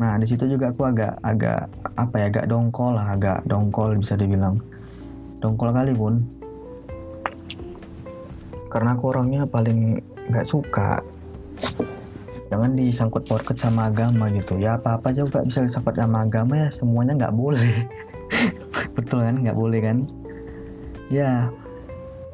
Nah, 0.00 0.16
di 0.16 0.24
situ 0.24 0.48
juga 0.48 0.72
aku 0.72 0.88
agak 0.88 1.20
agak 1.20 1.68
apa 1.94 2.14
ya, 2.16 2.26
agak 2.32 2.44
dongkol 2.48 2.96
lah, 2.96 3.12
agak 3.12 3.44
dongkol 3.44 4.00
bisa 4.00 4.16
dibilang. 4.16 4.56
Dongkol 5.44 5.70
kali 5.76 5.92
pun. 5.92 6.24
Karena 8.72 8.96
aku 8.96 9.04
orangnya 9.12 9.44
paling 9.44 10.00
nggak 10.30 10.46
suka 10.46 11.02
jangan 12.50 12.74
disangkut 12.74 13.22
pautkan 13.30 13.54
sama 13.54 13.86
agama 13.86 14.26
gitu 14.34 14.58
ya 14.58 14.74
apa 14.74 14.98
apa 14.98 15.14
juga 15.14 15.42
bisa 15.46 15.62
disangkut 15.62 15.94
sama 15.94 16.26
agama 16.26 16.66
ya 16.66 16.68
semuanya 16.74 17.14
nggak 17.14 17.34
boleh 17.34 17.86
betul 18.98 19.22
kan 19.22 19.38
nggak 19.38 19.54
boleh 19.54 19.78
kan 19.78 19.98
ya 21.10 21.46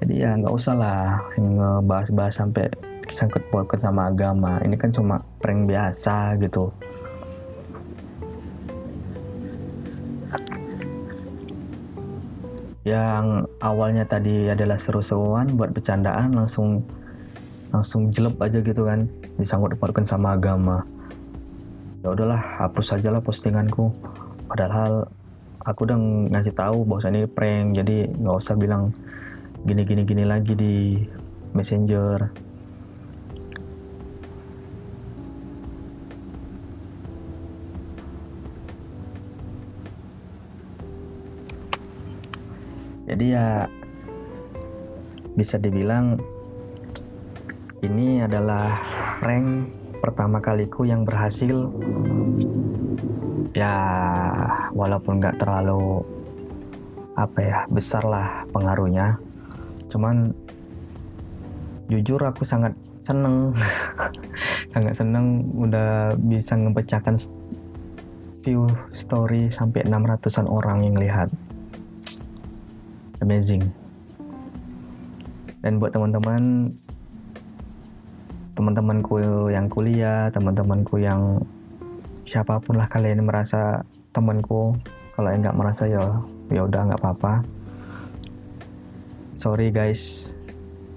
jadi 0.07 0.23
ya 0.23 0.31
nggak 0.39 0.55
usah 0.55 0.75
lah 0.79 1.19
ngebahas-bahas 1.35 2.39
sampai 2.39 2.71
sangkut 3.11 3.43
pautkan 3.51 3.91
sama 3.91 4.07
agama. 4.07 4.63
Ini 4.63 4.79
kan 4.79 4.95
cuma 4.95 5.19
prank 5.43 5.67
biasa 5.67 6.39
gitu. 6.39 6.71
Yang 12.87 13.51
awalnya 13.59 14.07
tadi 14.07 14.47
adalah 14.47 14.79
seru-seruan 14.79 15.59
buat 15.59 15.75
bercandaan 15.75 16.39
langsung 16.39 16.87
langsung 17.75 18.15
jelek 18.15 18.39
aja 18.39 18.63
gitu 18.63 18.87
kan. 18.87 19.11
Disangkut 19.43 19.75
pautkan 19.75 20.07
sama 20.07 20.39
agama. 20.39 20.87
Ya 22.07 22.15
udahlah 22.15 22.39
hapus 22.63 22.95
aja 22.95 23.11
lah 23.11 23.19
postinganku. 23.19 23.91
Padahal 24.47 25.11
aku 25.67 25.83
udah 25.83 25.99
ngasih 26.31 26.55
tahu 26.55 26.87
bahwa 26.87 27.11
ini 27.11 27.27
prank 27.27 27.75
jadi 27.75 28.07
nggak 28.07 28.37
usah 28.39 28.55
bilang 28.55 28.95
gini 29.67 29.83
gini 29.83 30.07
gini 30.07 30.23
lagi 30.23 30.55
di 30.55 31.03
messenger. 31.51 32.31
Jadi 43.11 43.27
ya 43.35 43.67
bisa 45.35 45.59
dibilang 45.59 46.15
ini 47.83 48.23
adalah 48.23 48.87
rank 49.19 49.67
pertama 49.99 50.39
kaliku 50.39 50.87
yang 50.87 51.03
berhasil. 51.03 51.75
Ya 53.51 53.75
walaupun 54.71 55.19
nggak 55.19 55.43
terlalu 55.43 56.07
apa 57.19 57.39
ya 57.43 57.59
besar 57.67 58.07
lah 58.07 58.47
pengaruhnya 58.55 59.26
cuman 59.97 60.37
jujur 61.89 62.21
aku 62.21 62.45
sangat 62.45 62.77
seneng. 63.01 63.57
Sangat 64.77 64.93
seneng 64.93 65.41
udah 65.57 66.13
bisa 66.21 66.53
ngepecahkan 66.53 67.17
view 68.45 68.69
story 68.93 69.49
sampai 69.49 69.89
600an 69.89 70.53
orang 70.53 70.85
yang 70.85 71.01
lihat. 71.01 71.33
Amazing. 73.25 73.65
Dan 75.65 75.81
buat 75.81 75.97
teman-teman 75.97 76.77
teman-temanku 78.53 79.49
yang 79.49 79.69
kuliah 79.73 80.29
teman-temanku 80.33 81.01
yang 81.01 81.41
siapa 82.29 82.61
pun 82.61 82.77
lah 82.77 82.89
kalian 82.93 83.25
merasa 83.25 83.81
temanku. 84.13 84.77
Kalau 85.17 85.33
enggak 85.33 85.57
merasa 85.57 85.89
ya 85.89 86.05
ya 86.53 86.69
udah 86.69 86.93
nggak 86.93 87.01
apa-apa 87.01 87.56
sorry 89.47 89.71
guys. 89.71 90.35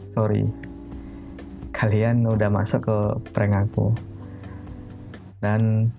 Sorry. 0.09 0.41
Kalian 1.69 2.25
udah 2.25 2.49
masuk 2.49 2.81
ke 2.81 2.97
prank 3.29 3.53
aku. 3.53 3.93
Dan 5.37 5.93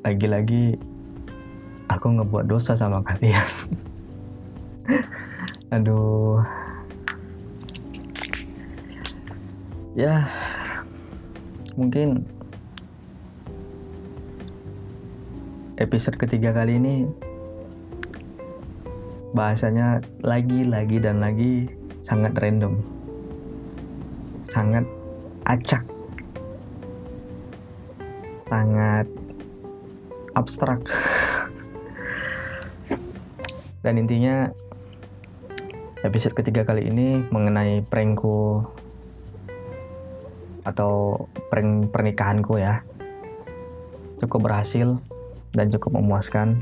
lagi-lagi 0.00 0.80
aku 1.92 2.08
ngebuat 2.08 2.48
dosa 2.48 2.72
sama 2.72 3.04
kalian. 3.04 3.44
Aduh. 5.76 6.40
Ya 9.92 10.24
mungkin 11.76 12.24
episode 15.76 16.16
ketiga 16.16 16.56
kali 16.56 16.80
ini 16.80 17.27
bahasanya 19.36 20.00
lagi 20.24 20.64
lagi 20.64 20.96
dan 21.00 21.20
lagi 21.20 21.68
sangat 22.00 22.32
random. 22.40 22.80
Sangat 24.48 24.84
acak. 25.44 25.84
Sangat 28.40 29.06
abstrak. 30.32 30.80
Dan 33.84 34.00
intinya 34.00 34.48
episode 36.00 36.32
ketiga 36.32 36.64
kali 36.64 36.88
ini 36.88 37.20
mengenai 37.28 37.84
prankku 37.84 38.64
atau 40.64 41.26
prank 41.52 41.92
pernikahanku 41.92 42.60
ya. 42.60 42.84
Cukup 44.18 44.50
berhasil 44.50 44.98
dan 45.54 45.70
cukup 45.70 46.02
memuaskan 46.02 46.60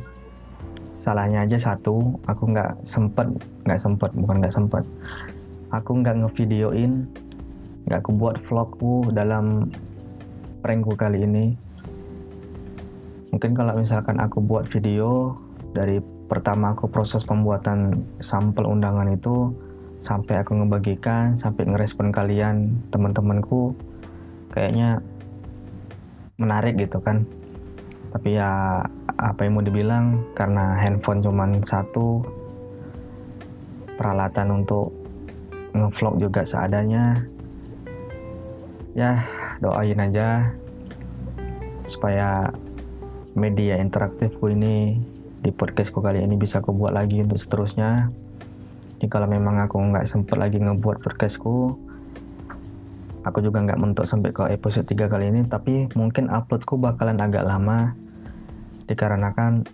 salahnya 0.96 1.44
aja 1.44 1.60
satu 1.60 2.16
aku 2.24 2.56
nggak 2.56 2.80
sempet 2.80 3.28
nggak 3.68 3.76
sempet 3.76 4.10
bukan 4.16 4.40
nggak 4.40 4.54
sempet. 4.56 4.84
Aku 5.68 6.00
nggak 6.00 6.24
ngevideoin 6.24 7.04
nggak 7.84 8.00
aku 8.00 8.10
buat 8.16 8.40
vlogku 8.40 9.12
dalam 9.12 9.68
prankku 10.64 10.96
kali 10.96 11.28
ini. 11.28 11.52
Mungkin 13.28 13.52
kalau 13.52 13.76
misalkan 13.76 14.16
aku 14.16 14.40
buat 14.40 14.64
video 14.64 15.36
dari 15.76 16.00
pertama 16.00 16.72
aku 16.72 16.88
proses 16.88 17.22
pembuatan 17.28 18.08
sampel 18.16 18.64
undangan 18.64 19.12
itu 19.12 19.52
sampai 20.00 20.40
aku 20.40 20.56
ngebagikan 20.56 21.36
sampai 21.36 21.68
ngerespon 21.68 22.08
kalian 22.08 22.80
teman-temanku 22.88 23.76
kayaknya 24.48 25.04
menarik 26.40 26.80
gitu 26.80 26.98
kan. 27.04 27.28
Tapi 28.16 28.40
ya 28.40 28.80
apa 29.16 29.48
yang 29.48 29.56
mau 29.56 29.64
dibilang 29.64 30.20
karena 30.36 30.76
handphone 30.76 31.24
cuman 31.24 31.64
satu 31.64 32.20
peralatan 33.96 34.62
untuk 34.62 34.92
ngevlog 35.72 36.20
juga 36.20 36.44
seadanya. 36.44 37.24
Ya 38.96 39.24
doain 39.60 40.00
aja 40.00 40.52
supaya 41.88 42.52
media 43.32 43.80
interaktifku 43.80 44.52
ini 44.52 45.00
di 45.40 45.50
podcastku 45.52 46.00
kali 46.04 46.24
ini 46.24 46.36
bisa 46.36 46.60
aku 46.60 46.76
buat 46.76 46.92
lagi 46.92 47.24
untuk 47.24 47.40
seterusnya. 47.40 48.12
Jadi 48.96 49.06
kalau 49.12 49.28
memang 49.28 49.60
aku 49.64 49.76
nggak 49.80 50.08
sempet 50.08 50.36
lagi 50.40 50.60
ngebuat 50.60 51.04
podcastku 51.04 51.76
aku 53.26 53.42
juga 53.42 53.58
nggak 53.66 53.80
mentok 53.82 54.06
sampai 54.06 54.30
ke 54.30 54.54
episode 54.54 54.86
3 54.86 55.10
kali 55.10 55.34
ini 55.34 55.42
tapi 55.50 55.90
mungkin 55.98 56.30
uploadku 56.30 56.78
bakalan 56.78 57.18
agak 57.18 57.42
lama 57.42 57.98
dikarenakan 58.86 59.66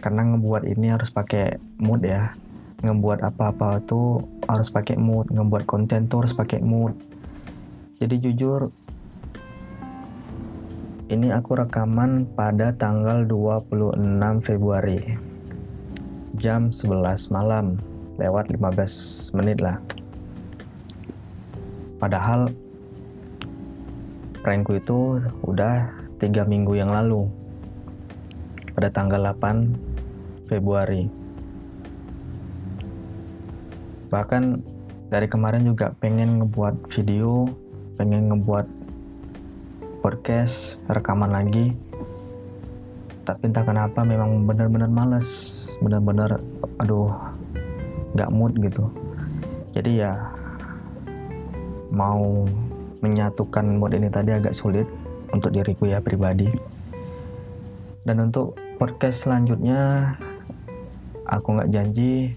karena 0.00 0.22
ngebuat 0.32 0.64
ini 0.66 0.90
harus 0.90 1.12
pakai 1.12 1.60
mood 1.78 2.02
ya. 2.02 2.34
Ngebuat 2.80 3.20
apa-apa 3.20 3.84
tuh 3.84 4.24
harus 4.48 4.72
pakai 4.72 4.96
mood 4.96 5.28
ngebuat 5.28 5.68
konten 5.68 6.08
tuh 6.08 6.24
harus 6.24 6.34
pakai 6.34 6.64
mood. 6.64 6.96
Jadi 8.00 8.16
jujur 8.16 8.72
ini 11.10 11.28
aku 11.34 11.58
rekaman 11.58 12.24
pada 12.38 12.72
tanggal 12.72 13.26
26 13.26 13.98
Februari 14.46 15.18
jam 16.40 16.72
11 16.72 17.34
malam 17.34 17.76
lewat 18.16 18.48
15 18.48 19.36
menit 19.36 19.60
lah. 19.60 19.76
Padahal 22.00 22.48
prankku 24.40 24.80
itu 24.80 25.20
udah 25.44 25.99
tiga 26.20 26.44
minggu 26.44 26.76
yang 26.76 26.92
lalu 26.92 27.24
pada 28.76 28.92
tanggal 28.92 29.24
8 29.32 30.52
Februari. 30.52 31.08
Bahkan 34.12 34.42
dari 35.08 35.26
kemarin 35.32 35.64
juga 35.64 35.96
pengen 35.96 36.44
ngebuat 36.44 36.92
video 36.92 37.48
pengen 37.96 38.28
ngebuat 38.28 38.66
podcast 40.04 40.84
rekaman 40.92 41.32
lagi. 41.32 41.72
Tapi 43.24 43.48
entah 43.48 43.64
kenapa 43.64 44.04
memang 44.04 44.44
benar-benar 44.44 44.92
males 44.92 45.28
benar-benar 45.80 46.36
aduh 46.76 47.16
nggak 48.12 48.32
mood 48.32 48.52
gitu. 48.60 48.92
Jadi 49.72 50.04
ya 50.04 50.20
mau 51.88 52.44
menyatukan 53.00 53.80
mood 53.80 53.96
ini 53.96 54.12
tadi 54.12 54.36
agak 54.36 54.52
sulit 54.52 54.84
untuk 55.30 55.54
diriku 55.54 55.86
ya 55.86 56.02
pribadi. 56.02 56.50
Dan 58.06 58.30
untuk 58.30 58.56
podcast 58.80 59.28
selanjutnya 59.28 60.14
aku 61.28 61.60
nggak 61.60 61.70
janji 61.70 62.34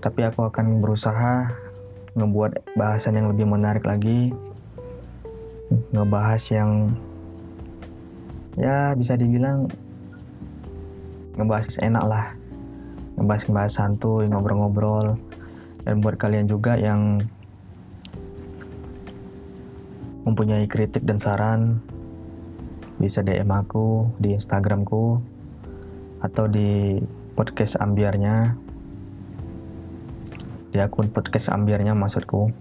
tapi 0.00 0.24
aku 0.24 0.48
akan 0.48 0.80
berusaha 0.80 1.52
ngebuat 2.16 2.72
bahasan 2.74 3.20
yang 3.20 3.28
lebih 3.28 3.44
menarik 3.44 3.84
lagi. 3.84 4.32
Ngebahas 5.92 6.42
yang 6.50 6.96
ya 8.58 8.96
bisa 8.96 9.14
dibilang 9.14 9.68
ngebahas 11.36 11.78
enak 11.78 12.04
lah. 12.08 12.26
Ngebahas 13.20 13.42
ngebahas 13.46 13.72
santuy 13.76 14.24
ngobrol-ngobrol. 14.26 15.20
Dan 15.84 16.00
buat 16.00 16.16
kalian 16.16 16.48
juga 16.48 16.80
yang 16.80 17.20
mempunyai 20.30 20.70
kritik 20.70 21.02
dan 21.02 21.18
saran 21.18 21.82
bisa 23.02 23.26
DM 23.26 23.50
aku 23.50 24.14
di 24.22 24.38
Instagramku 24.38 25.18
atau 26.22 26.46
di 26.46 27.02
podcast 27.34 27.82
ambiarnya. 27.82 28.54
Di 30.70 30.78
akun 30.78 31.10
podcast 31.10 31.50
ambiarnya 31.50 31.98
maksudku. 31.98 32.54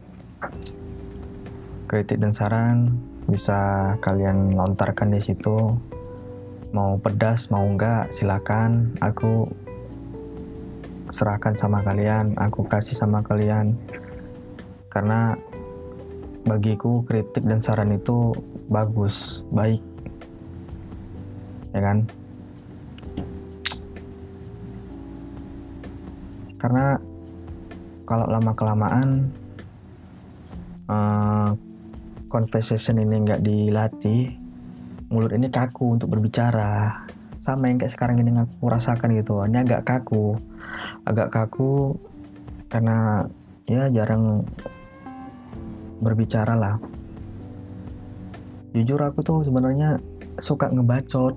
Kritik 1.85 2.17
dan 2.17 2.33
saran 2.33 2.97
bisa 3.29 3.93
kalian 4.01 4.57
lontarkan 4.57 5.13
di 5.13 5.21
situ. 5.21 5.77
Mau 6.73 6.97
pedas 6.97 7.53
mau 7.53 7.69
enggak 7.69 8.09
silakan. 8.09 8.97
Aku 8.97 9.45
serahkan 11.13 11.53
sama 11.53 11.85
kalian 11.85 12.33
aku 12.39 12.65
kasih 12.65 12.97
sama 12.97 13.21
kalian. 13.21 13.77
Karena 14.89 15.37
bagiku 16.49 17.05
kritik 17.05 17.45
dan 17.45 17.61
saran 17.61 17.93
itu 17.93 18.33
bagus 18.65 19.45
baik. 19.53 19.85
Ya 21.69 21.85
kan? 21.85 22.09
Karena 26.57 26.97
kalau 28.09 28.25
lama 28.25 28.51
kelamaan 28.57 29.29
uh, 30.89 31.53
conversation 32.27 32.97
ini 32.99 33.21
nggak 33.21 33.45
dilatih, 33.45 34.33
mulut 35.13 35.31
ini 35.37 35.47
kaku 35.53 35.95
untuk 36.01 36.09
berbicara. 36.11 37.05
sama 37.39 37.71
yang 37.71 37.79
kayak 37.79 37.95
sekarang 37.95 38.19
ini 38.19 38.35
aku 38.35 38.67
rasakan 38.67 39.15
gitu 39.15 39.39
ini 39.47 39.63
agak 39.63 39.87
kaku. 39.87 40.35
Agak 41.07 41.31
kaku 41.31 41.95
karena 42.67 43.23
ya 43.63 43.87
jarang 43.87 44.43
berbicara 45.99 46.55
lah 46.55 46.75
jujur 48.69 49.01
aku 49.01 49.25
tuh 49.25 49.41
sebenarnya 49.41 49.97
suka 50.37 50.69
ngebacot. 50.69 51.33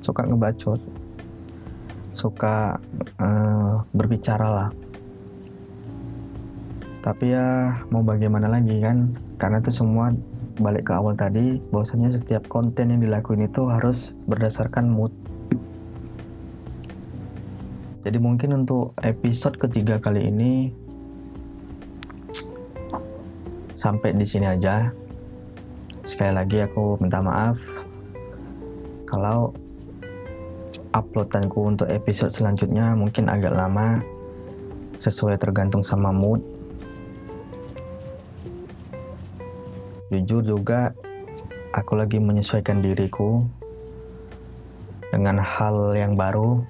Suka 0.00 0.24
ngebacot. 0.24 0.80
Suka 2.16 2.80
uh, 3.20 3.84
berbicara 3.92 4.48
lah 4.48 4.68
tapi 7.02 7.34
ya 7.34 7.82
mau 7.90 8.06
bagaimana 8.06 8.46
lagi 8.46 8.78
kan? 8.78 9.10
Karena 9.34 9.58
itu 9.58 9.74
semua 9.74 10.14
balik 10.62 10.86
ke 10.86 10.92
awal 10.94 11.18
tadi 11.18 11.58
bahwasanya 11.74 12.14
setiap 12.14 12.46
konten 12.46 12.94
yang 12.94 13.02
dilakuin 13.02 13.42
itu 13.42 13.66
harus 13.66 14.14
berdasarkan 14.30 14.86
mood. 14.86 15.10
Jadi 18.06 18.18
mungkin 18.22 18.62
untuk 18.62 18.94
episode 19.02 19.58
ketiga 19.58 19.98
kali 19.98 20.30
ini 20.30 20.70
sampai 23.82 24.14
di 24.14 24.22
sini 24.22 24.46
aja 24.46 24.94
sekali 26.06 26.30
lagi 26.30 26.62
aku 26.62 27.02
minta 27.02 27.18
maaf 27.18 27.58
kalau 29.10 29.50
uploadanku 30.94 31.74
untuk 31.74 31.90
episode 31.90 32.30
selanjutnya 32.30 32.94
mungkin 32.94 33.26
agak 33.26 33.50
lama 33.50 33.98
sesuai 35.02 35.34
tergantung 35.42 35.82
sama 35.82 36.14
mood 36.14 36.38
Jujur 40.12 40.44
juga 40.44 40.92
aku 41.72 41.96
lagi 41.96 42.20
menyesuaikan 42.20 42.84
diriku 42.84 43.48
dengan 45.08 45.40
hal 45.40 45.96
yang 45.96 46.20
baru. 46.20 46.60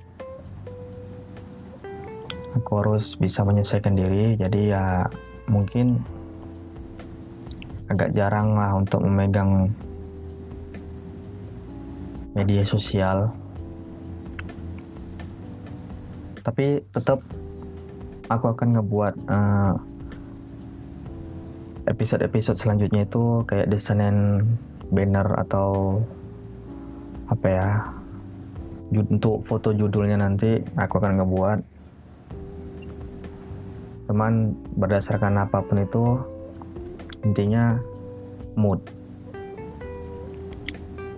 Aku 2.55 2.71
harus 2.79 3.19
bisa 3.19 3.43
menyesuaikan 3.43 3.99
diri, 3.99 4.39
jadi 4.39 4.61
ya 4.63 4.85
mungkin 5.51 6.07
agak 7.93 8.17
jarang 8.17 8.57
lah 8.57 8.73
untuk 8.73 9.05
memegang 9.05 9.69
media 12.33 12.65
sosial. 12.65 13.29
Tapi 16.43 16.81
tetap 16.91 17.21
aku 18.27 18.47
akan 18.51 18.69
ngebuat 18.81 19.15
uh, 19.29 19.75
episode-episode 21.87 22.57
selanjutnya 22.57 23.05
itu 23.05 23.45
kayak 23.45 23.69
desain 23.69 24.41
banner 24.89 25.29
atau 25.37 26.01
apa 27.29 27.47
ya 27.49 27.69
untuk 28.93 29.41
foto 29.41 29.73
judulnya 29.73 30.21
nanti 30.21 30.61
aku 30.77 31.01
akan 31.01 31.17
ngebuat 31.21 31.59
cuman 34.05 34.53
berdasarkan 34.77 35.41
apa 35.41 35.65
pun 35.65 35.81
itu 35.81 36.21
intinya 37.23 37.79
mood. 38.59 38.83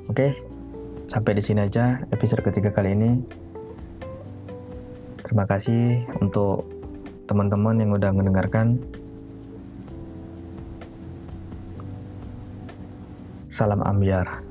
Oke 0.08 0.54
sampai 1.04 1.36
di 1.36 1.42
sini 1.44 1.64
aja 1.64 2.04
episode 2.12 2.44
ketiga 2.44 2.72
kali 2.72 2.92
ini. 2.92 3.10
Terima 5.24 5.48
kasih 5.48 6.04
untuk 6.20 6.68
teman-teman 7.24 7.80
yang 7.80 7.90
udah 7.96 8.10
mendengarkan. 8.12 8.78
Salam 13.48 13.80
ambiar. 13.80 14.43